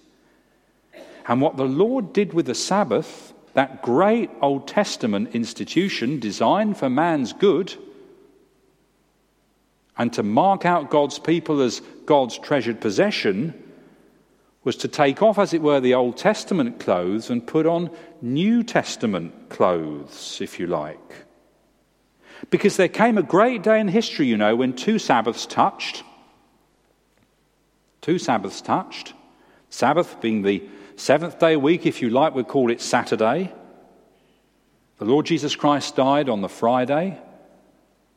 And 1.27 1.40
what 1.40 1.57
the 1.57 1.64
Lord 1.64 2.12
did 2.12 2.33
with 2.33 2.47
the 2.47 2.55
Sabbath 2.55 3.35
that 3.59 3.83
great 3.83 4.31
Old 4.40 4.68
Testament 4.68 5.35
institution 5.35 6.21
designed 6.21 6.77
for 6.77 6.88
man's 6.88 7.33
good 7.33 7.75
and 9.97 10.12
to 10.12 10.23
mark 10.23 10.64
out 10.64 10.90
God's 10.90 11.18
people 11.18 11.61
as 11.61 11.83
God's 12.07 12.38
treasured 12.38 12.81
possession 12.81 13.61
was 14.64 14.77
to 14.77 14.88
take 14.88 15.23
off, 15.23 15.38
as 15.38 15.55
it 15.55 15.62
were, 15.62 15.81
the 15.81 15.94
Old 15.94 16.16
Testament 16.16 16.81
clothes 16.81 17.31
and 17.31 17.47
put 17.47 17.66
on 17.66 17.90
New 18.21 18.62
Testament 18.62 19.49
clothes, 19.49 20.38
if 20.40 20.59
you 20.59 20.66
like. 20.66 21.27
Because 22.51 22.77
there 22.77 22.88
came 22.88 23.18
a 23.18 23.23
great 23.23 23.62
day 23.62 23.81
in 23.81 23.88
history, 23.88 24.27
you 24.27 24.37
know, 24.37 24.55
when 24.57 24.73
two 24.73 24.99
Sabbaths 24.99 25.47
touched. 25.47 26.03
Two 28.01 28.18
Sabbaths 28.18 28.61
touched. 28.61 29.14
Sabbath 29.71 30.21
being 30.21 30.42
the 30.42 30.62
Seventh 30.99 31.38
day 31.38 31.55
week, 31.55 31.87
if 31.87 32.03
you 32.03 32.11
like, 32.11 32.35
we 32.35 32.42
call 32.42 32.73
it 32.73 32.81
Saturday. 32.81 33.53
The 34.99 35.05
Lord 35.05 35.27
Jesus 35.27 35.55
Christ 35.55 35.94
died 35.94 36.29
on 36.29 36.40
the 36.40 36.49
Friday. 36.49 37.21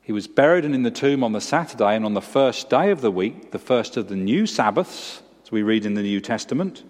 He 0.01 0.11
was 0.11 0.27
buried 0.27 0.65
and 0.65 0.73
in 0.73 0.81
the 0.81 0.89
tomb 0.89 1.23
on 1.23 1.31
the 1.31 1.41
Saturday, 1.41 1.95
and 1.95 2.05
on 2.05 2.15
the 2.15 2.21
first 2.21 2.71
day 2.71 2.89
of 2.89 3.01
the 3.01 3.11
week, 3.11 3.51
the 3.51 3.59
first 3.59 3.97
of 3.97 4.07
the 4.07 4.15
new 4.15 4.47
Sabbaths, 4.47 5.21
we 5.51 5.63
read 5.63 5.85
in 5.85 5.93
the 5.93 6.01
New 6.01 6.21
Testament, 6.21 6.83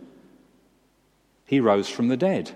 he 1.46 1.60
rose 1.60 1.90
from 1.90 2.08
the 2.08 2.18
dead. 2.18 2.56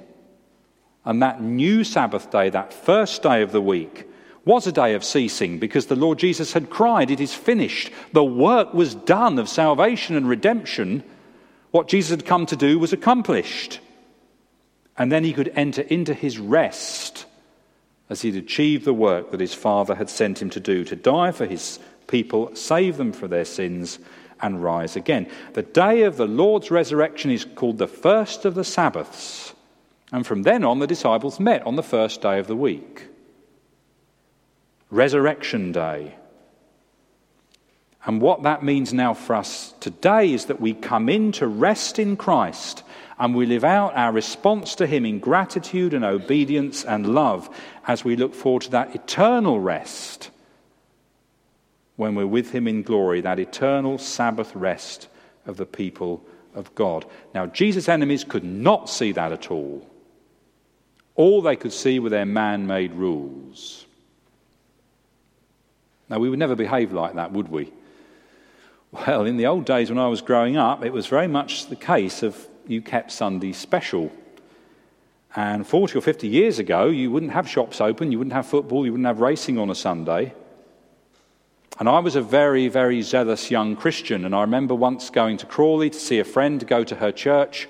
And 1.04 1.22
that 1.22 1.41
new 1.41 1.84
Sabbath 1.84 2.32
day, 2.32 2.50
that 2.50 2.74
first 2.74 3.22
day 3.22 3.41
of 3.41 3.52
the 3.52 3.62
week, 3.62 4.10
was 4.46 4.68
a 4.68 4.72
day 4.72 4.94
of 4.94 5.04
ceasing 5.04 5.60
because 5.60 5.88
the 5.88 5.96
Lord 5.96 6.20
Jesus 6.20 6.54
had 6.54 6.70
cried, 6.70 7.12
It 7.12 7.20
is 7.20 7.34
finished. 7.34 7.91
The 8.13 8.24
work 8.24 8.74
was 8.74 8.96
done 8.96 9.39
of 9.39 9.50
salvation 9.50 10.15
and 10.15 10.30
redemption 10.30 11.04
what 11.76 11.89
Jesus 11.89 12.12
had 12.12 12.26
come 12.26 12.46
to 12.46 12.56
do 12.56 12.80
was 12.80 12.94
accomplished. 12.94 13.82
And 14.98 15.12
then 15.12 15.26
he 15.26 15.34
could 15.34 15.52
enter 15.56 15.82
into 15.82 16.13
his 16.13 16.39
rest 16.39 17.26
as 18.10 18.22
he'd 18.22 18.38
achieved 18.38 18.86
the 18.86 18.94
work 18.94 19.32
that 19.32 19.41
his 19.41 19.54
Father 19.54 19.96
had 19.96 20.10
sent 20.10 20.41
him 20.41 20.50
to 20.52 20.62
do 20.62 20.86
to 20.86 20.96
die 20.96 21.34
for 21.34 21.46
his 21.46 21.80
people, 22.08 22.56
save 22.56 22.96
them 22.96 23.12
from 23.12 23.30
their 23.30 23.44
sins, 23.44 24.00
and 24.41 24.62
rise 24.62 24.95
again. 24.95 25.28
The 25.54 25.62
day 25.62 26.04
of 26.04 26.17
the 26.17 26.28
Lord's 26.28 26.71
resurrection 26.71 27.32
is 27.32 27.45
called 27.45 27.78
the 27.78 27.88
first 27.88 28.45
of 28.45 28.56
the 28.56 28.63
Sabbaths. 28.63 29.54
And 30.12 30.26
from 30.26 30.43
then 30.43 30.63
on, 30.63 30.80
the 30.80 30.88
disciples 30.88 31.39
met 31.39 31.65
on 31.65 31.76
the 31.76 31.84
first 31.84 32.21
day 32.21 32.39
of 32.39 32.48
the 32.48 32.56
week. 32.56 33.08
Resurrection 34.91 35.71
Day. 35.71 36.15
And 38.06 38.21
what 38.21 38.43
that 38.43 38.63
means 38.63 38.93
now 38.93 39.15
for 39.15 39.36
us 39.36 39.74
today 39.80 40.32
is 40.32 40.45
that 40.45 40.62
we 40.62 40.74
come 40.74 41.10
in 41.10 41.32
to 41.34 41.48
rest 41.48 41.98
in 41.98 42.15
Christ 42.17 42.84
and 43.17 43.34
we 43.34 43.48
live 43.48 43.63
out 43.63 43.95
our 43.95 44.12
response 44.12 44.76
to 44.76 44.86
Him 44.86 45.06
in 45.06 45.19
gratitude 45.19 45.93
and 45.93 46.06
obedience 46.06 46.86
and 46.86 47.15
love 47.15 47.50
as 47.88 48.06
we 48.06 48.15
look 48.15 48.36
forward 48.36 48.63
to 48.63 48.71
that 48.71 48.93
eternal 48.93 49.60
rest 49.60 50.30
when 51.95 52.15
we're 52.15 52.27
with 52.27 52.51
Him 52.51 52.67
in 52.67 52.84
glory, 52.84 53.21
that 53.21 53.39
eternal 53.39 53.97
Sabbath 53.97 54.55
rest 54.55 55.08
of 55.45 55.58
the 55.58 55.65
people 55.65 56.25
of 56.53 56.73
God. 56.75 57.05
Now, 57.34 57.45
Jesus' 57.45 57.89
enemies 57.89 58.23
could 58.23 58.43
not 58.43 58.89
see 58.89 59.12
that 59.12 59.31
at 59.31 59.51
all. 59.51 59.88
All 61.15 61.41
they 61.41 61.55
could 61.55 61.73
see 61.73 61.99
were 61.99 62.10
their 62.10 62.25
man 62.25 62.67
made 62.67 62.93
rules. 62.93 63.86
Now, 66.10 66.19
we 66.19 66.29
would 66.29 66.39
never 66.39 66.55
behave 66.55 66.91
like 66.91 67.15
that, 67.15 67.31
would 67.31 67.47
we? 67.47 67.71
Well, 68.91 69.25
in 69.25 69.38
the 69.38 69.47
old 69.47 69.65
days 69.65 69.89
when 69.89 69.99
I 69.99 70.08
was 70.08 70.21
growing 70.21 70.58
up, 70.58 70.86
it 70.86 70.93
was 70.93 71.08
very 71.08 71.27
much 71.27 71.67
the 71.67 71.75
case 71.75 72.23
of 72.23 72.47
you 72.67 72.81
kept 72.81 73.12
Sunday 73.12 73.53
special. 73.53 74.12
And 75.36 75.67
40 75.67 75.97
or 75.97 76.01
50 76.01 76.27
years 76.27 76.60
ago, 76.60 76.88
you 76.88 77.12
wouldn't 77.12 77.34
have 77.34 77.49
shops 77.49 77.81
open, 77.81 78.12
you 78.12 78.17
wouldn't 78.17 78.34
have 78.34 78.45
football, 78.45 78.86
you 78.86 78.93
wouldn't 78.93 79.08
have 79.08 79.19
racing 79.19 79.58
on 79.58 79.69
a 79.69 79.75
Sunday. 79.75 80.34
And 81.77 81.89
I 81.89 81.99
was 81.99 82.15
a 82.15 82.21
very, 82.21 82.69
very 82.69 83.01
zealous 83.01 83.51
young 83.51 83.75
Christian. 83.75 84.23
And 84.25 84.33
I 84.33 84.41
remember 84.41 84.73
once 84.73 85.09
going 85.09 85.38
to 85.38 85.45
Crawley 85.45 85.89
to 85.89 85.99
see 85.99 86.19
a 86.19 86.23
friend 86.23 86.65
go 86.65 86.83
to 86.83 86.95
her 86.95 87.11
church. 87.11 87.67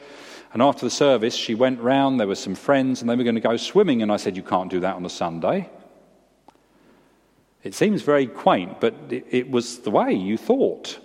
And 0.53 0.61
after 0.61 0.85
the 0.85 0.91
service, 0.91 1.35
she 1.35 1.55
went 1.55 1.79
round, 1.81 2.19
there 2.19 2.27
were 2.27 2.35
some 2.35 2.55
friends, 2.55 3.01
and 3.01 3.09
they 3.09 3.15
were 3.15 3.23
going 3.23 3.35
to 3.35 3.41
go 3.41 3.57
swimming. 3.57 4.01
And 4.01 4.11
I 4.11 4.17
said, 4.17 4.37
You 4.37 4.43
can't 4.43 4.69
do 4.69 4.79
that 4.81 4.95
on 4.95 5.05
a 5.05 5.09
Sunday. 5.09 5.69
It 7.63 7.73
seems 7.73 8.03
very 8.03 8.27
quaint, 8.27 8.79
but 8.79 8.93
it, 9.09 9.25
it 9.31 9.49
was 9.49 9.79
the 9.79 9.89
way 9.89 10.13
you 10.13 10.37
thought. 10.37 10.99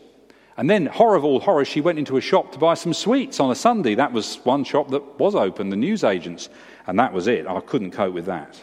And 0.58 0.68
then, 0.68 0.84
horror 0.84 1.16
of 1.16 1.24
all 1.24 1.40
horrors, 1.40 1.68
she 1.68 1.80
went 1.80 1.98
into 1.98 2.18
a 2.18 2.20
shop 2.20 2.52
to 2.52 2.58
buy 2.58 2.74
some 2.74 2.92
sweets 2.92 3.40
on 3.40 3.50
a 3.50 3.54
Sunday. 3.54 3.94
That 3.94 4.12
was 4.12 4.36
one 4.44 4.62
shop 4.62 4.90
that 4.90 5.18
was 5.18 5.34
open, 5.34 5.70
the 5.70 5.76
newsagents. 5.76 6.50
And 6.86 6.98
that 6.98 7.14
was 7.14 7.28
it. 7.28 7.46
I 7.46 7.60
couldn't 7.60 7.92
cope 7.92 8.12
with 8.12 8.26
that. 8.26 8.62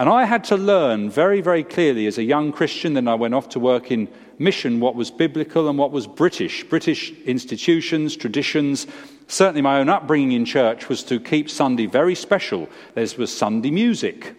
And 0.00 0.08
I 0.08 0.24
had 0.24 0.44
to 0.44 0.56
learn 0.56 1.10
very, 1.10 1.42
very 1.42 1.62
clearly 1.62 2.06
as 2.06 2.16
a 2.16 2.22
young 2.22 2.52
Christian. 2.52 2.94
Then 2.94 3.06
I 3.06 3.16
went 3.16 3.34
off 3.34 3.50
to 3.50 3.60
work 3.60 3.90
in 3.90 4.08
mission 4.38 4.80
what 4.80 4.94
was 4.94 5.10
biblical 5.10 5.68
and 5.68 5.78
what 5.78 5.92
was 5.92 6.06
British. 6.06 6.64
British 6.64 7.12
institutions, 7.26 8.16
traditions. 8.16 8.86
Certainly, 9.28 9.60
my 9.60 9.78
own 9.78 9.90
upbringing 9.90 10.32
in 10.32 10.46
church 10.46 10.88
was 10.88 11.02
to 11.02 11.20
keep 11.20 11.50
Sunday 11.50 11.84
very 11.84 12.14
special. 12.14 12.66
There 12.94 13.06
was 13.18 13.36
Sunday 13.36 13.70
music, 13.70 14.34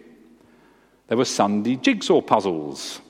there 1.06 1.16
were 1.16 1.24
Sunday 1.24 1.76
jigsaw 1.76 2.22
puzzles. 2.22 3.00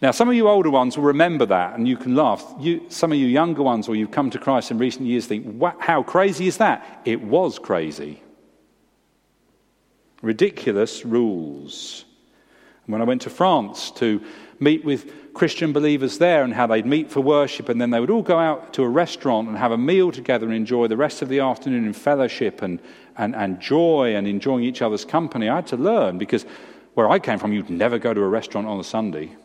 Now, 0.00 0.12
some 0.12 0.28
of 0.28 0.36
you 0.36 0.46
older 0.46 0.70
ones 0.70 0.96
will 0.96 1.02
remember 1.02 1.46
that 1.46 1.74
and 1.74 1.88
you 1.88 1.96
can 1.96 2.14
laugh. 2.14 2.44
You, 2.60 2.86
some 2.90 3.10
of 3.10 3.18
you 3.18 3.26
younger 3.26 3.64
ones, 3.64 3.88
or 3.88 3.96
you've 3.96 4.12
come 4.12 4.30
to 4.30 4.38
Christ 4.38 4.70
in 4.70 4.78
recent 4.78 5.06
years, 5.06 5.26
think, 5.26 5.60
how 5.80 6.04
crazy 6.04 6.46
is 6.46 6.58
that? 6.58 7.02
It 7.04 7.22
was 7.22 7.58
crazy. 7.58 8.22
Ridiculous 10.22 11.04
rules. 11.04 12.04
when 12.86 13.02
I 13.02 13.04
went 13.04 13.22
to 13.22 13.30
France 13.30 13.90
to 13.92 14.22
meet 14.58 14.82
with 14.82 15.34
Christian 15.34 15.72
believers 15.72 16.18
there 16.18 16.42
and 16.42 16.54
how 16.54 16.66
they'd 16.66 16.86
meet 16.86 17.10
for 17.10 17.20
worship, 17.20 17.68
and 17.68 17.80
then 17.80 17.90
they 17.90 18.00
would 18.00 18.10
all 18.10 18.22
go 18.22 18.38
out 18.38 18.72
to 18.72 18.82
a 18.82 18.88
restaurant 18.88 19.46
and 19.46 19.56
have 19.56 19.72
a 19.72 19.78
meal 19.78 20.10
together 20.10 20.46
and 20.46 20.54
enjoy 20.54 20.88
the 20.88 20.96
rest 20.96 21.22
of 21.22 21.28
the 21.28 21.40
afternoon 21.40 21.86
in 21.86 21.92
fellowship 21.92 22.62
and, 22.62 22.80
and, 23.16 23.36
and 23.36 23.60
joy 23.60 24.16
and 24.16 24.26
enjoying 24.26 24.64
each 24.64 24.82
other's 24.82 25.04
company. 25.04 25.48
I 25.48 25.56
had 25.56 25.66
to 25.68 25.76
learn 25.76 26.18
because 26.18 26.46
where 26.94 27.08
I 27.08 27.18
came 27.20 27.38
from, 27.38 27.52
you'd 27.52 27.70
never 27.70 27.98
go 27.98 28.12
to 28.12 28.20
a 28.20 28.28
restaurant 28.28 28.66
on 28.66 28.80
a 28.80 28.84
Sunday. 28.84 29.36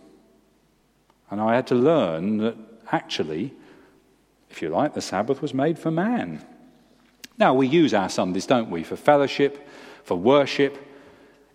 And 1.29 1.39
I 1.39 1.53
had 1.53 1.67
to 1.67 1.75
learn 1.75 2.38
that 2.38 2.55
actually, 2.91 3.53
if 4.49 4.62
you 4.62 4.69
like, 4.69 4.93
the 4.93 5.01
Sabbath 5.01 5.41
was 5.41 5.53
made 5.53 5.77
for 5.77 5.91
man. 5.91 6.43
Now, 7.38 7.53
we 7.53 7.67
use 7.67 7.93
our 7.93 8.09
Sundays, 8.09 8.45
don't 8.45 8.69
we, 8.69 8.83
for 8.83 8.95
fellowship, 8.95 9.67
for 10.03 10.15
worship. 10.15 10.77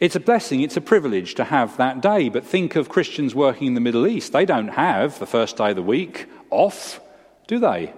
It's 0.01 0.17
a 0.17 0.21
blessing, 0.21 0.61
it's 0.61 0.77
a 0.77 0.81
privilege 0.81 1.35
to 1.37 1.45
have 1.45 1.77
that 1.77 2.01
day. 2.01 2.29
But 2.29 2.45
think 2.45 2.77
of 2.77 2.89
Christians 2.89 3.35
working 3.35 3.67
in 3.69 3.75
the 3.75 3.81
Middle 3.81 4.07
East. 4.07 4.33
They 4.33 4.45
don't 4.45 4.69
have 4.69 5.19
the 5.19 5.27
first 5.27 5.57
day 5.57 5.71
of 5.71 5.77
the 5.77 5.83
week 5.83 6.27
off, 6.51 7.01
do 7.47 7.59
they? 7.59 7.93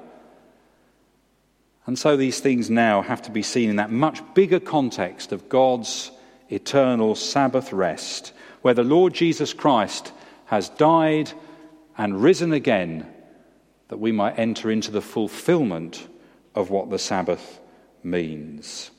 And 1.86 1.98
so 1.98 2.16
these 2.16 2.40
things 2.40 2.70
now 2.70 3.02
have 3.02 3.22
to 3.22 3.30
be 3.30 3.42
seen 3.42 3.70
in 3.70 3.76
that 3.76 3.90
much 3.90 4.22
bigger 4.34 4.60
context 4.60 5.32
of 5.32 5.48
God's 5.48 6.10
eternal 6.48 7.14
Sabbath 7.14 7.72
rest, 7.72 8.32
where 8.62 8.74
the 8.74 8.84
Lord 8.84 9.14
Jesus 9.14 9.52
Christ 9.52 10.12
has 10.46 10.68
died 10.68 11.32
and 11.96 12.22
risen 12.22 12.52
again 12.52 13.06
that 13.88 13.98
we 13.98 14.12
might 14.12 14.38
enter 14.38 14.70
into 14.70 14.90
the 14.90 15.00
fulfillment 15.02 16.06
of 16.54 16.70
what 16.70 16.90
the 16.90 16.98
Sabbath 16.98 17.60
means. 18.02 18.90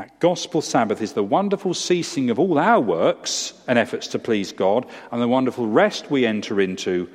That 0.00 0.18
gospel 0.18 0.62
Sabbath 0.62 1.02
is 1.02 1.12
the 1.12 1.22
wonderful 1.22 1.74
ceasing 1.74 2.30
of 2.30 2.38
all 2.38 2.58
our 2.58 2.80
works 2.80 3.52
and 3.68 3.78
efforts 3.78 4.06
to 4.08 4.18
please 4.18 4.50
God, 4.50 4.86
and 5.12 5.20
the 5.20 5.28
wonderful 5.28 5.66
rest 5.66 6.10
we 6.10 6.24
enter 6.24 6.58
into 6.58 7.06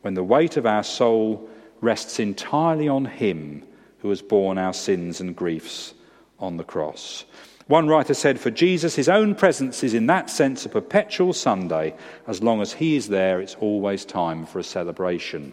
when 0.00 0.14
the 0.14 0.24
weight 0.24 0.56
of 0.56 0.66
our 0.66 0.82
soul 0.82 1.48
rests 1.80 2.18
entirely 2.18 2.88
on 2.88 3.04
Him 3.04 3.62
who 4.00 4.08
has 4.08 4.22
borne 4.22 4.58
our 4.58 4.72
sins 4.72 5.20
and 5.20 5.36
griefs 5.36 5.94
on 6.40 6.56
the 6.56 6.64
cross. 6.64 7.24
One 7.68 7.86
writer 7.86 8.12
said, 8.12 8.40
For 8.40 8.50
Jesus, 8.50 8.96
his 8.96 9.08
own 9.08 9.36
presence 9.36 9.84
is 9.84 9.94
in 9.94 10.08
that 10.08 10.28
sense 10.28 10.66
a 10.66 10.68
perpetual 10.68 11.32
Sunday. 11.32 11.94
As 12.26 12.42
long 12.42 12.60
as 12.60 12.72
he 12.72 12.96
is 12.96 13.06
there, 13.06 13.40
it's 13.40 13.54
always 13.60 14.04
time 14.04 14.46
for 14.46 14.58
a 14.58 14.64
celebration. 14.64 15.52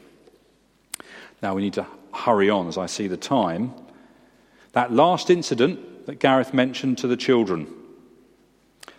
Now 1.39 1.53
we 1.53 1.61
need 1.61 1.73
to 1.73 1.85
hurry 2.15 2.49
on 2.49 2.67
as 2.67 2.79
I 2.79 2.87
see 2.87 3.07
the 3.07 3.15
time. 3.15 3.75
That 4.71 4.91
last 4.91 5.29
incident 5.29 5.92
that 6.05 6.19
Gareth 6.19 6.53
mentioned 6.53 6.97
to 6.99 7.07
the 7.07 7.17
children. 7.17 7.67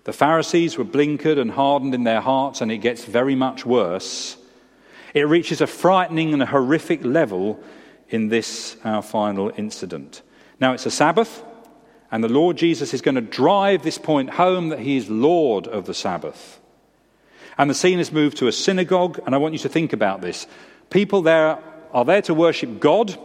The 0.04 0.12
Pharisees 0.12 0.76
were 0.76 0.84
blinkered 0.84 1.38
and 1.38 1.50
hardened 1.50 1.94
in 1.94 2.04
their 2.04 2.20
hearts, 2.20 2.60
and 2.60 2.70
it 2.70 2.78
gets 2.78 3.04
very 3.04 3.34
much 3.34 3.64
worse. 3.64 4.36
It 5.14 5.22
reaches 5.22 5.60
a 5.60 5.66
frightening 5.66 6.32
and 6.32 6.42
a 6.42 6.46
horrific 6.46 7.04
level 7.04 7.62
in 8.08 8.28
this, 8.28 8.76
our 8.84 9.02
final 9.02 9.52
incident. 9.56 10.22
Now, 10.60 10.72
it's 10.72 10.86
a 10.86 10.90
Sabbath. 10.90 11.42
And 12.14 12.22
the 12.22 12.28
Lord 12.28 12.56
Jesus 12.56 12.94
is 12.94 13.02
going 13.02 13.16
to 13.16 13.20
drive 13.20 13.82
this 13.82 13.98
point 13.98 14.30
home 14.30 14.68
that 14.68 14.78
he 14.78 14.96
is 14.96 15.10
Lord 15.10 15.66
of 15.66 15.84
the 15.86 15.94
Sabbath. 15.94 16.60
And 17.58 17.68
the 17.68 17.74
scene 17.74 17.98
has 17.98 18.12
moved 18.12 18.36
to 18.36 18.46
a 18.46 18.52
synagogue, 18.52 19.18
and 19.26 19.34
I 19.34 19.38
want 19.38 19.52
you 19.52 19.58
to 19.60 19.68
think 19.68 19.92
about 19.92 20.20
this. 20.20 20.46
People 20.90 21.22
there 21.22 21.58
are 21.92 22.04
there 22.04 22.22
to 22.22 22.32
worship 22.32 22.78
God, 22.78 23.18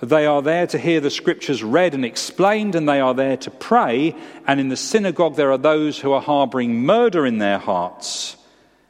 they 0.00 0.24
are 0.24 0.40
there 0.40 0.66
to 0.66 0.78
hear 0.78 1.00
the 1.00 1.10
scriptures 1.10 1.62
read 1.62 1.94
and 1.94 2.04
explained, 2.04 2.74
and 2.74 2.88
they 2.88 3.00
are 3.00 3.14
there 3.14 3.36
to 3.38 3.50
pray. 3.50 4.16
And 4.46 4.58
in 4.58 4.68
the 4.68 4.76
synagogue, 4.76 5.36
there 5.36 5.52
are 5.52 5.58
those 5.58 5.98
who 5.98 6.12
are 6.12 6.22
harboring 6.22 6.84
murder 6.84 7.26
in 7.26 7.38
their 7.38 7.58
hearts, 7.58 8.36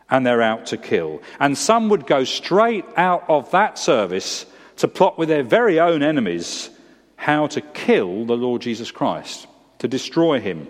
and 0.08 0.24
they're 0.24 0.42
out 0.42 0.66
to 0.66 0.76
kill. 0.76 1.20
And 1.40 1.58
some 1.58 1.88
would 1.88 2.06
go 2.06 2.22
straight 2.22 2.84
out 2.96 3.24
of 3.28 3.50
that 3.50 3.78
service 3.78 4.46
to 4.76 4.88
plot 4.88 5.18
with 5.18 5.28
their 5.28 5.42
very 5.42 5.80
own 5.80 6.02
enemies 6.02 6.70
how 7.16 7.48
to 7.48 7.60
kill 7.60 8.24
the 8.24 8.36
Lord 8.36 8.62
Jesus 8.62 8.90
Christ, 8.90 9.46
to 9.78 9.88
destroy 9.88 10.40
him. 10.40 10.68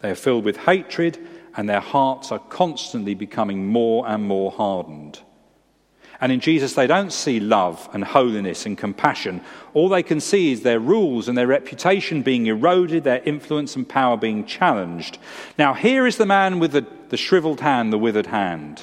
They 0.00 0.10
are 0.10 0.16
filled 0.16 0.44
with 0.44 0.56
hatred, 0.56 1.18
and 1.56 1.68
their 1.68 1.80
hearts 1.80 2.32
are 2.32 2.40
constantly 2.40 3.14
becoming 3.14 3.68
more 3.68 4.06
and 4.06 4.24
more 4.24 4.50
hardened. 4.50 5.20
And 6.20 6.30
in 6.32 6.40
Jesus, 6.40 6.74
they 6.74 6.86
don't 6.86 7.12
see 7.12 7.40
love 7.40 7.88
and 7.92 8.04
holiness 8.04 8.66
and 8.66 8.78
compassion. 8.78 9.40
All 9.74 9.88
they 9.88 10.02
can 10.02 10.20
see 10.20 10.52
is 10.52 10.62
their 10.62 10.80
rules 10.80 11.28
and 11.28 11.36
their 11.36 11.46
reputation 11.46 12.22
being 12.22 12.46
eroded, 12.46 13.04
their 13.04 13.22
influence 13.24 13.76
and 13.76 13.88
power 13.88 14.16
being 14.16 14.46
challenged. 14.46 15.18
Now, 15.58 15.74
here 15.74 16.06
is 16.06 16.16
the 16.16 16.26
man 16.26 16.60
with 16.60 16.72
the, 16.72 16.86
the 17.08 17.16
shriveled 17.16 17.60
hand, 17.60 17.92
the 17.92 17.98
withered 17.98 18.26
hand. 18.26 18.82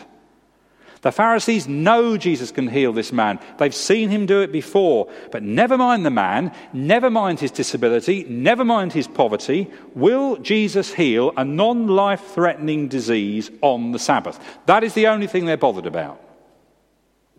The 1.01 1.11
Pharisees 1.11 1.67
know 1.67 2.15
Jesus 2.15 2.51
can 2.51 2.67
heal 2.67 2.93
this 2.93 3.11
man. 3.11 3.39
They've 3.57 3.73
seen 3.73 4.09
him 4.09 4.27
do 4.27 4.41
it 4.41 4.51
before. 4.51 5.09
But 5.31 5.41
never 5.41 5.77
mind 5.77 6.05
the 6.05 6.11
man, 6.11 6.53
never 6.73 7.09
mind 7.09 7.39
his 7.39 7.49
disability, 7.49 8.23
never 8.25 8.63
mind 8.63 8.93
his 8.93 9.07
poverty. 9.07 9.71
Will 9.95 10.37
Jesus 10.37 10.93
heal 10.93 11.33
a 11.37 11.43
non 11.43 11.87
life 11.87 12.33
threatening 12.35 12.87
disease 12.87 13.49
on 13.61 13.91
the 13.91 13.99
Sabbath? 13.99 14.39
That 14.67 14.83
is 14.83 14.93
the 14.93 15.07
only 15.07 15.25
thing 15.25 15.45
they're 15.45 15.57
bothered 15.57 15.87
about. 15.87 16.21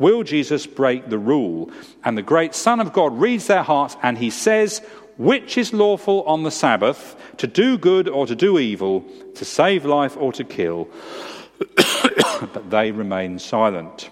Will 0.02 0.24
Jesus 0.24 0.66
break 0.66 1.08
the 1.08 1.18
rule? 1.18 1.70
And 2.04 2.18
the 2.18 2.22
great 2.22 2.56
Son 2.56 2.80
of 2.80 2.92
God 2.92 3.16
reads 3.16 3.46
their 3.46 3.62
hearts 3.62 3.96
and 4.02 4.18
he 4.18 4.30
says, 4.30 4.80
Which 5.16 5.56
is 5.56 5.72
lawful 5.72 6.24
on 6.24 6.42
the 6.42 6.50
Sabbath, 6.50 7.14
to 7.36 7.46
do 7.46 7.78
good 7.78 8.08
or 8.08 8.26
to 8.26 8.34
do 8.34 8.58
evil, 8.58 9.04
to 9.36 9.44
save 9.44 9.84
life 9.84 10.16
or 10.16 10.32
to 10.32 10.42
kill? 10.42 10.88
but 12.52 12.68
they 12.68 12.90
remain 12.90 13.38
silent. 13.38 14.10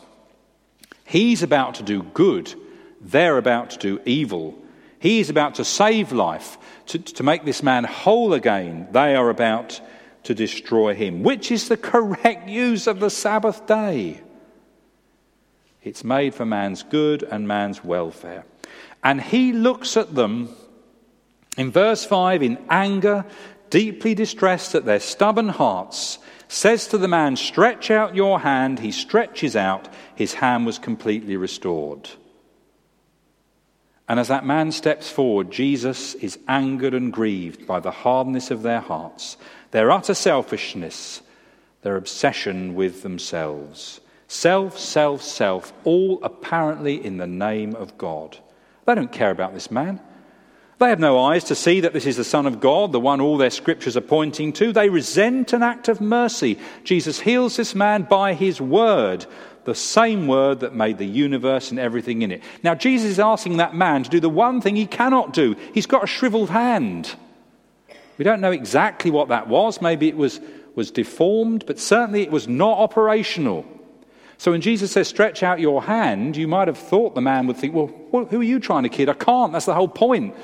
He's 1.04 1.42
about 1.42 1.74
to 1.74 1.82
do 1.82 2.04
good, 2.04 2.54
they're 3.00 3.36
about 3.36 3.70
to 3.70 3.78
do 3.78 4.00
evil. 4.06 4.56
He 5.00 5.18
is 5.18 5.28
about 5.28 5.56
to 5.56 5.64
save 5.64 6.12
life, 6.12 6.56
to, 6.86 7.00
to 7.00 7.22
make 7.24 7.44
this 7.44 7.64
man 7.64 7.82
whole 7.82 8.32
again. 8.32 8.86
They 8.92 9.16
are 9.16 9.28
about 9.28 9.80
to 10.24 10.34
destroy 10.34 10.94
him. 10.94 11.24
Which 11.24 11.50
is 11.50 11.68
the 11.68 11.76
correct 11.76 12.48
use 12.48 12.86
of 12.86 13.00
the 13.00 13.10
Sabbath 13.10 13.66
day? 13.66 14.20
It's 15.82 16.04
made 16.04 16.34
for 16.34 16.44
man's 16.44 16.82
good 16.82 17.22
and 17.22 17.48
man's 17.48 17.82
welfare. 17.82 18.44
And 19.02 19.20
he 19.20 19.52
looks 19.52 19.96
at 19.96 20.14
them 20.14 20.54
in 21.56 21.70
verse 21.70 22.04
5 22.04 22.42
in 22.42 22.58
anger, 22.68 23.24
deeply 23.70 24.14
distressed 24.14 24.74
at 24.74 24.84
their 24.84 25.00
stubborn 25.00 25.48
hearts, 25.48 26.18
says 26.48 26.88
to 26.88 26.98
the 26.98 27.08
man, 27.08 27.36
Stretch 27.36 27.90
out 27.90 28.14
your 28.14 28.40
hand. 28.40 28.78
He 28.78 28.92
stretches 28.92 29.56
out. 29.56 29.88
His 30.14 30.34
hand 30.34 30.66
was 30.66 30.78
completely 30.78 31.36
restored. 31.36 32.10
And 34.08 34.18
as 34.18 34.28
that 34.28 34.44
man 34.44 34.72
steps 34.72 35.08
forward, 35.08 35.52
Jesus 35.52 36.14
is 36.14 36.38
angered 36.48 36.94
and 36.94 37.12
grieved 37.12 37.66
by 37.66 37.78
the 37.78 37.92
hardness 37.92 38.50
of 38.50 38.62
their 38.62 38.80
hearts, 38.80 39.36
their 39.70 39.92
utter 39.92 40.14
selfishness, 40.14 41.22
their 41.82 41.96
obsession 41.96 42.74
with 42.74 43.02
themselves. 43.02 44.00
Self, 44.32 44.78
self, 44.78 45.22
self, 45.22 45.72
all 45.82 46.20
apparently 46.22 47.04
in 47.04 47.16
the 47.16 47.26
name 47.26 47.74
of 47.74 47.98
God. 47.98 48.38
They 48.86 48.94
don't 48.94 49.10
care 49.10 49.32
about 49.32 49.54
this 49.54 49.72
man. 49.72 49.98
They 50.78 50.88
have 50.88 51.00
no 51.00 51.18
eyes 51.18 51.42
to 51.44 51.56
see 51.56 51.80
that 51.80 51.92
this 51.92 52.06
is 52.06 52.16
the 52.16 52.22
Son 52.22 52.46
of 52.46 52.60
God, 52.60 52.92
the 52.92 53.00
one 53.00 53.20
all 53.20 53.36
their 53.36 53.50
scriptures 53.50 53.96
are 53.96 54.00
pointing 54.00 54.52
to. 54.52 54.72
They 54.72 54.88
resent 54.88 55.52
an 55.52 55.64
act 55.64 55.88
of 55.88 56.00
mercy. 56.00 56.60
Jesus 56.84 57.18
heals 57.18 57.56
this 57.56 57.74
man 57.74 58.04
by 58.04 58.34
his 58.34 58.60
word, 58.60 59.26
the 59.64 59.74
same 59.74 60.28
word 60.28 60.60
that 60.60 60.76
made 60.76 60.98
the 60.98 61.06
universe 61.06 61.72
and 61.72 61.80
everything 61.80 62.22
in 62.22 62.30
it. 62.30 62.44
Now, 62.62 62.76
Jesus 62.76 63.10
is 63.10 63.18
asking 63.18 63.56
that 63.56 63.74
man 63.74 64.04
to 64.04 64.10
do 64.10 64.20
the 64.20 64.28
one 64.28 64.60
thing 64.60 64.76
he 64.76 64.86
cannot 64.86 65.32
do. 65.32 65.56
He's 65.74 65.86
got 65.86 66.04
a 66.04 66.06
shriveled 66.06 66.50
hand. 66.50 67.16
We 68.16 68.24
don't 68.24 68.40
know 68.40 68.52
exactly 68.52 69.10
what 69.10 69.30
that 69.30 69.48
was. 69.48 69.82
Maybe 69.82 70.06
it 70.06 70.16
was, 70.16 70.38
was 70.76 70.92
deformed, 70.92 71.64
but 71.66 71.80
certainly 71.80 72.22
it 72.22 72.30
was 72.30 72.46
not 72.46 72.78
operational. 72.78 73.66
So 74.40 74.52
when 74.52 74.62
Jesus 74.62 74.92
says, 74.92 75.06
stretch 75.06 75.42
out 75.42 75.60
your 75.60 75.82
hand, 75.82 76.34
you 76.34 76.48
might 76.48 76.66
have 76.66 76.78
thought 76.78 77.14
the 77.14 77.20
man 77.20 77.46
would 77.46 77.58
think, 77.58 77.74
well, 77.74 77.88
who 78.24 78.40
are 78.40 78.42
you 78.42 78.58
trying 78.58 78.84
to 78.84 78.88
kid? 78.88 79.10
I 79.10 79.12
can't. 79.12 79.52
That's 79.52 79.66
the 79.66 79.74
whole 79.74 79.86
point. 79.86 80.34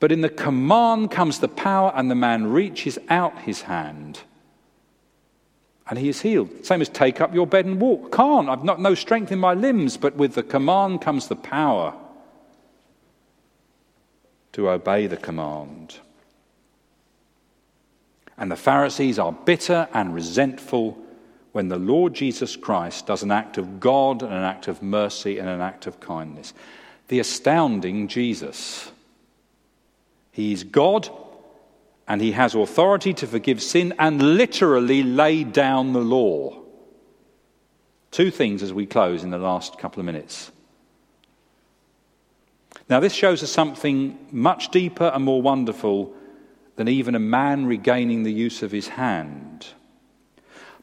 But 0.00 0.10
in 0.10 0.22
the 0.22 0.30
command 0.30 1.10
comes 1.10 1.38
the 1.38 1.48
power, 1.48 1.92
and 1.94 2.10
the 2.10 2.14
man 2.14 2.46
reaches 2.46 2.98
out 3.10 3.42
his 3.42 3.60
hand 3.60 4.20
and 5.86 5.98
he 5.98 6.08
is 6.08 6.22
healed. 6.22 6.64
Same 6.64 6.80
as 6.80 6.88
take 6.88 7.20
up 7.20 7.34
your 7.34 7.46
bed 7.46 7.66
and 7.66 7.78
walk. 7.78 8.10
Can't. 8.10 8.48
I've 8.48 8.64
not 8.64 8.80
no 8.80 8.94
strength 8.94 9.30
in 9.30 9.38
my 9.38 9.52
limbs, 9.52 9.98
but 9.98 10.16
with 10.16 10.32
the 10.32 10.42
command 10.42 11.02
comes 11.02 11.28
the 11.28 11.36
power 11.36 11.94
to 14.52 14.70
obey 14.70 15.06
the 15.06 15.18
command. 15.18 15.98
And 18.38 18.50
the 18.50 18.56
Pharisees 18.56 19.18
are 19.18 19.30
bitter 19.30 19.88
and 19.92 20.14
resentful 20.14 21.03
when 21.54 21.68
the 21.68 21.78
Lord 21.78 22.14
Jesus 22.14 22.56
Christ 22.56 23.06
does 23.06 23.22
an 23.22 23.30
act 23.30 23.58
of 23.58 23.78
God 23.78 24.24
and 24.24 24.32
an 24.32 24.42
act 24.42 24.66
of 24.66 24.82
mercy 24.82 25.38
and 25.38 25.48
an 25.48 25.60
act 25.60 25.86
of 25.86 26.00
kindness. 26.00 26.52
The 27.06 27.20
astounding 27.20 28.08
Jesus. 28.08 28.90
He's 30.32 30.64
God 30.64 31.08
and 32.08 32.20
he 32.20 32.32
has 32.32 32.56
authority 32.56 33.14
to 33.14 33.28
forgive 33.28 33.62
sin 33.62 33.94
and 34.00 34.36
literally 34.36 35.04
lay 35.04 35.44
down 35.44 35.92
the 35.92 36.00
law. 36.00 36.60
Two 38.10 38.32
things 38.32 38.60
as 38.60 38.72
we 38.72 38.84
close 38.84 39.22
in 39.22 39.30
the 39.30 39.38
last 39.38 39.78
couple 39.78 40.00
of 40.00 40.06
minutes. 40.06 40.50
Now, 42.88 42.98
this 42.98 43.14
shows 43.14 43.44
us 43.44 43.52
something 43.52 44.18
much 44.32 44.70
deeper 44.70 45.12
and 45.14 45.24
more 45.24 45.40
wonderful 45.40 46.16
than 46.74 46.88
even 46.88 47.14
a 47.14 47.20
man 47.20 47.66
regaining 47.66 48.24
the 48.24 48.32
use 48.32 48.64
of 48.64 48.72
his 48.72 48.88
hand. 48.88 49.68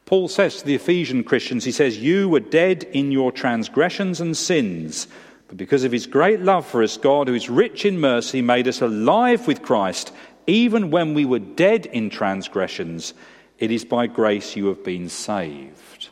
Paul 0.06 0.28
says 0.28 0.58
to 0.58 0.66
the 0.66 0.74
Ephesian 0.74 1.24
Christians, 1.24 1.64
he 1.64 1.72
says, 1.72 1.98
You 1.98 2.28
were 2.28 2.40
dead 2.40 2.84
in 2.84 3.12
your 3.12 3.32
transgressions 3.32 4.20
and 4.20 4.36
sins, 4.36 5.06
but 5.48 5.56
because 5.56 5.84
of 5.84 5.92
his 5.92 6.06
great 6.06 6.40
love 6.40 6.66
for 6.66 6.82
us, 6.82 6.96
God, 6.96 7.28
who 7.28 7.34
is 7.34 7.48
rich 7.48 7.84
in 7.84 8.00
mercy, 8.00 8.42
made 8.42 8.68
us 8.68 8.80
alive 8.80 9.46
with 9.46 9.62
Christ 9.62 10.12
even 10.46 10.90
when 10.90 11.14
we 11.14 11.24
were 11.24 11.38
dead 11.38 11.86
in 11.86 12.10
transgressions, 12.10 13.14
it 13.58 13.70
is 13.70 13.84
by 13.84 14.06
grace 14.06 14.56
you 14.56 14.66
have 14.66 14.82
been 14.82 15.08
saved. 15.08 16.08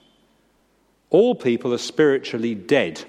All 1.11 1.35
people 1.35 1.74
are 1.74 1.79
spiritually 1.79 2.55
dead. 2.55 3.05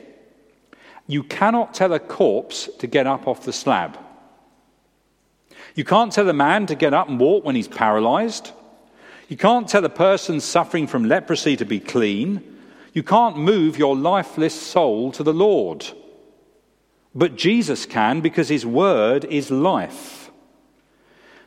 You 1.06 1.24
cannot 1.24 1.74
tell 1.74 1.94
a 1.94 2.00
corpse 2.00 2.70
to 2.80 2.88
get 2.88 3.06
up 3.06 3.28
off 3.28 3.44
the 3.44 3.54
slab. 3.54 4.00
You 5.76 5.84
can't 5.84 6.12
tell 6.12 6.28
a 6.28 6.34
man 6.34 6.66
to 6.68 6.76
get 6.76 6.94
up 6.94 7.08
and 7.08 7.20
walk 7.20 7.46
when 7.46 7.56
he's 7.56 7.68
paralyzed. 7.68 8.52
You 9.32 9.38
can't 9.38 9.70
tell 9.70 9.86
a 9.86 9.90
person 9.90 10.42
suffering 10.42 10.88
from 10.88 11.06
leprosy 11.06 11.56
to 11.56 11.64
be 11.64 11.80
clean. 11.80 12.44
You 12.92 13.02
can't 13.02 13.38
move 13.38 13.78
your 13.78 13.96
lifeless 13.96 14.54
soul 14.54 15.14
to 15.14 15.24
the 15.24 15.34
Lord. 15.34 15.88
But 17.16 17.38
Jesus 17.38 17.86
can 17.86 18.20
because 18.20 18.50
his 18.50 18.66
word 18.66 19.24
is 19.24 19.50
life. 19.50 20.30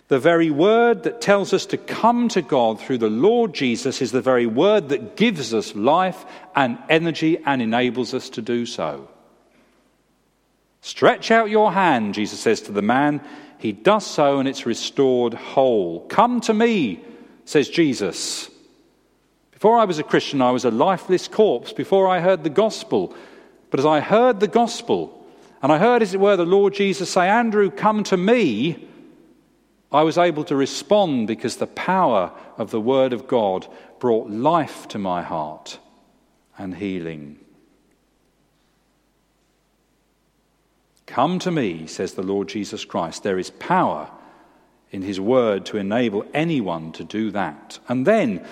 The 0.08 0.18
very 0.18 0.50
word 0.50 1.02
that 1.02 1.20
tells 1.20 1.52
us 1.52 1.66
to 1.66 1.76
come 1.76 2.28
to 2.28 2.40
God 2.40 2.80
through 2.80 2.96
the 2.96 3.10
Lord 3.10 3.52
Jesus 3.52 4.00
is 4.00 4.12
the 4.12 4.22
very 4.22 4.46
word 4.46 4.88
that 4.88 5.14
gives 5.14 5.52
us 5.52 5.74
life 5.74 6.24
and 6.56 6.78
energy 6.88 7.36
and 7.44 7.60
enables 7.60 8.14
us 8.14 8.30
to 8.30 8.40
do 8.40 8.64
so. 8.64 9.10
Stretch 10.80 11.30
out 11.30 11.50
your 11.50 11.70
hand, 11.70 12.14
Jesus 12.14 12.40
says 12.40 12.62
to 12.62 12.72
the 12.72 12.80
man. 12.80 13.20
He 13.58 13.72
does 13.72 14.06
so 14.06 14.38
and 14.38 14.48
it's 14.48 14.64
restored 14.64 15.34
whole. 15.34 16.06
Come 16.06 16.40
to 16.40 16.54
me, 16.54 17.04
says 17.44 17.68
Jesus. 17.68 18.50
Before 19.52 19.78
I 19.78 19.84
was 19.84 19.98
a 19.98 20.02
Christian, 20.02 20.42
I 20.42 20.50
was 20.50 20.64
a 20.64 20.70
lifeless 20.70 21.28
corpse 21.28 21.72
before 21.72 22.08
I 22.08 22.20
heard 22.20 22.44
the 22.44 22.50
gospel. 22.50 23.14
But 23.70 23.80
as 23.80 23.86
I 23.86 24.00
heard 24.00 24.40
the 24.40 24.48
gospel, 24.48 25.24
and 25.62 25.72
I 25.72 25.78
heard, 25.78 26.02
as 26.02 26.12
it 26.12 26.20
were, 26.20 26.36
the 26.36 26.44
Lord 26.44 26.74
Jesus 26.74 27.10
say, 27.10 27.26
Andrew, 27.26 27.70
come 27.70 28.04
to 28.04 28.16
me, 28.18 28.86
I 29.90 30.02
was 30.02 30.18
able 30.18 30.44
to 30.44 30.56
respond 30.56 31.26
because 31.26 31.56
the 31.56 31.66
power 31.66 32.32
of 32.58 32.70
the 32.70 32.80
Word 32.80 33.12
of 33.14 33.26
God 33.26 33.66
brought 33.98 34.28
life 34.28 34.86
to 34.88 34.98
my 34.98 35.22
heart 35.22 35.78
and 36.58 36.74
healing. 36.74 37.38
Come 41.06 41.38
to 41.38 41.50
me, 41.50 41.86
says 41.86 42.14
the 42.14 42.22
Lord 42.22 42.48
Jesus 42.48 42.84
Christ. 42.84 43.22
There 43.22 43.38
is 43.38 43.50
power 43.50 44.10
in 44.94 45.02
His 45.02 45.20
Word 45.20 45.66
to 45.66 45.76
enable 45.76 46.24
anyone 46.32 46.92
to 46.92 47.04
do 47.04 47.30
that. 47.32 47.78
And 47.88 48.06
then, 48.06 48.46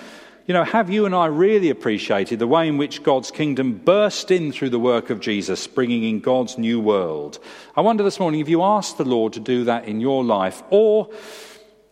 you 0.45 0.53
know, 0.53 0.65
have 0.65 0.89
you 0.89 1.05
and 1.05 1.15
I 1.15 1.27
really 1.27 1.69
appreciated 1.69 2.37
the 2.37 2.47
way 2.47 2.67
in 2.67 2.77
which 2.77 3.01
God's 3.01 3.31
kingdom 3.31 3.77
burst 3.77 4.29
in 4.29 4.51
through 4.51 4.71
the 4.71 4.79
work 4.79 5.09
of 5.09 5.21
Jesus, 5.21 5.65
bringing 5.65 6.03
in 6.03 6.19
God's 6.19 6.57
new 6.57 6.81
world? 6.81 7.39
I 7.77 7.81
wonder 7.81 8.03
this 8.03 8.19
morning 8.19 8.41
if 8.41 8.49
you 8.49 8.61
asked 8.61 8.97
the 8.97 9.05
Lord 9.05 9.33
to 9.33 9.39
do 9.39 9.63
that 9.63 9.85
in 9.85 10.01
your 10.01 10.23
life, 10.23 10.61
or 10.69 11.09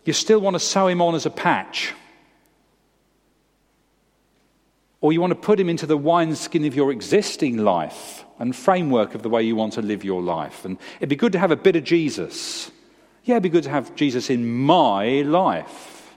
you 0.04 0.12
still 0.12 0.40
want 0.40 0.56
to 0.56 0.60
sew 0.60 0.88
him 0.88 1.02
on 1.02 1.16
as 1.16 1.26
a 1.26 1.30
patch, 1.30 1.94
or 5.00 5.14
you 5.14 5.22
want 5.22 5.32
to 5.32 5.40
put 5.40 5.60
him 5.60 5.70
into 5.70 5.86
the 5.86 5.98
wineskin 5.98 6.66
of 6.66 6.76
your 6.76 6.92
existing 6.92 7.58
life 7.58 8.26
and 8.38 8.56
framework 8.56 9.16
of 9.16 9.24
the 9.24 9.30
way 9.30 9.44
you 9.44 9.56
want 9.56 9.74
to 9.74 9.82
live 9.82 10.04
your 10.04 10.22
life. 10.22 10.66
And 10.66 10.78
it'd 10.98 11.10
be 11.10 11.16
good 11.16 11.32
to 11.32 11.40
have 11.40 11.52
a 11.52 11.56
bit 11.56 11.76
of 11.78 11.84
Jesus. 11.86 12.70
Yeah, 13.24 13.36
it'd 13.36 13.44
be 13.44 13.50
good 13.50 13.64
to 13.64 13.70
have 13.70 13.96
Jesus 13.96 14.30
in 14.30 14.48
my 14.48 15.22
life. 15.22 16.16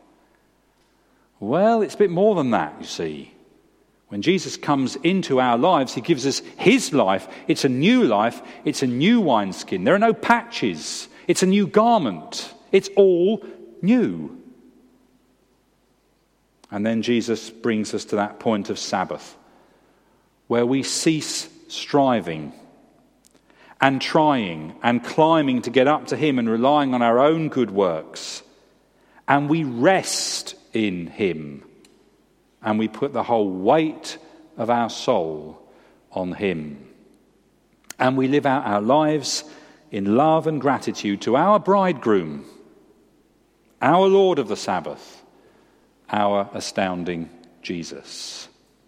Well, 1.40 1.82
it's 1.82 1.94
a 1.94 1.98
bit 1.98 2.10
more 2.10 2.34
than 2.34 2.50
that, 2.50 2.74
you 2.80 2.86
see. 2.86 3.32
When 4.08 4.22
Jesus 4.22 4.56
comes 4.56 4.96
into 4.96 5.40
our 5.40 5.58
lives, 5.58 5.94
he 5.94 6.00
gives 6.00 6.26
us 6.26 6.40
his 6.56 6.92
life. 6.92 7.28
It's 7.48 7.64
a 7.64 7.68
new 7.68 8.04
life, 8.04 8.40
it's 8.64 8.82
a 8.82 8.86
new 8.86 9.20
wineskin. 9.20 9.84
There 9.84 9.94
are 9.94 9.98
no 9.98 10.14
patches, 10.14 11.08
it's 11.26 11.42
a 11.42 11.46
new 11.46 11.66
garment. 11.66 12.52
It's 12.72 12.90
all 12.96 13.44
new. 13.82 14.36
And 16.72 16.84
then 16.84 17.02
Jesus 17.02 17.50
brings 17.50 17.94
us 17.94 18.04
to 18.06 18.16
that 18.16 18.40
point 18.40 18.68
of 18.68 18.80
Sabbath, 18.80 19.36
where 20.48 20.66
we 20.66 20.82
cease 20.82 21.48
striving 21.68 22.52
and 23.80 24.00
trying 24.00 24.74
and 24.82 25.04
climbing 25.04 25.62
to 25.62 25.70
get 25.70 25.88
up 25.88 26.06
to 26.08 26.16
Him 26.16 26.38
and 26.38 26.48
relying 26.48 26.94
on 26.94 27.02
our 27.02 27.18
own 27.18 27.48
good 27.48 27.70
works. 27.70 28.42
And 29.26 29.48
we 29.48 29.64
rest 29.64 30.54
in 30.72 31.06
Him. 31.06 31.64
And 32.62 32.78
we 32.78 32.88
put 32.88 33.12
the 33.12 33.22
whole 33.22 33.50
weight 33.50 34.18
of 34.56 34.70
our 34.70 34.90
soul 34.90 35.60
on 36.12 36.32
Him. 36.32 36.88
And 37.98 38.16
we 38.16 38.28
live 38.28 38.46
out 38.46 38.66
our 38.66 38.80
lives 38.80 39.44
in 39.90 40.16
love 40.16 40.46
and 40.46 40.60
gratitude 40.60 41.20
to 41.22 41.37
our 41.37 41.60
bridegroom, 41.60 42.44
our 43.80 44.06
Lord 44.06 44.38
of 44.38 44.48
the 44.48 44.56
Sabbath, 44.56 45.22
our 46.10 46.48
astounding 46.52 47.30
Jesus. 47.62 48.43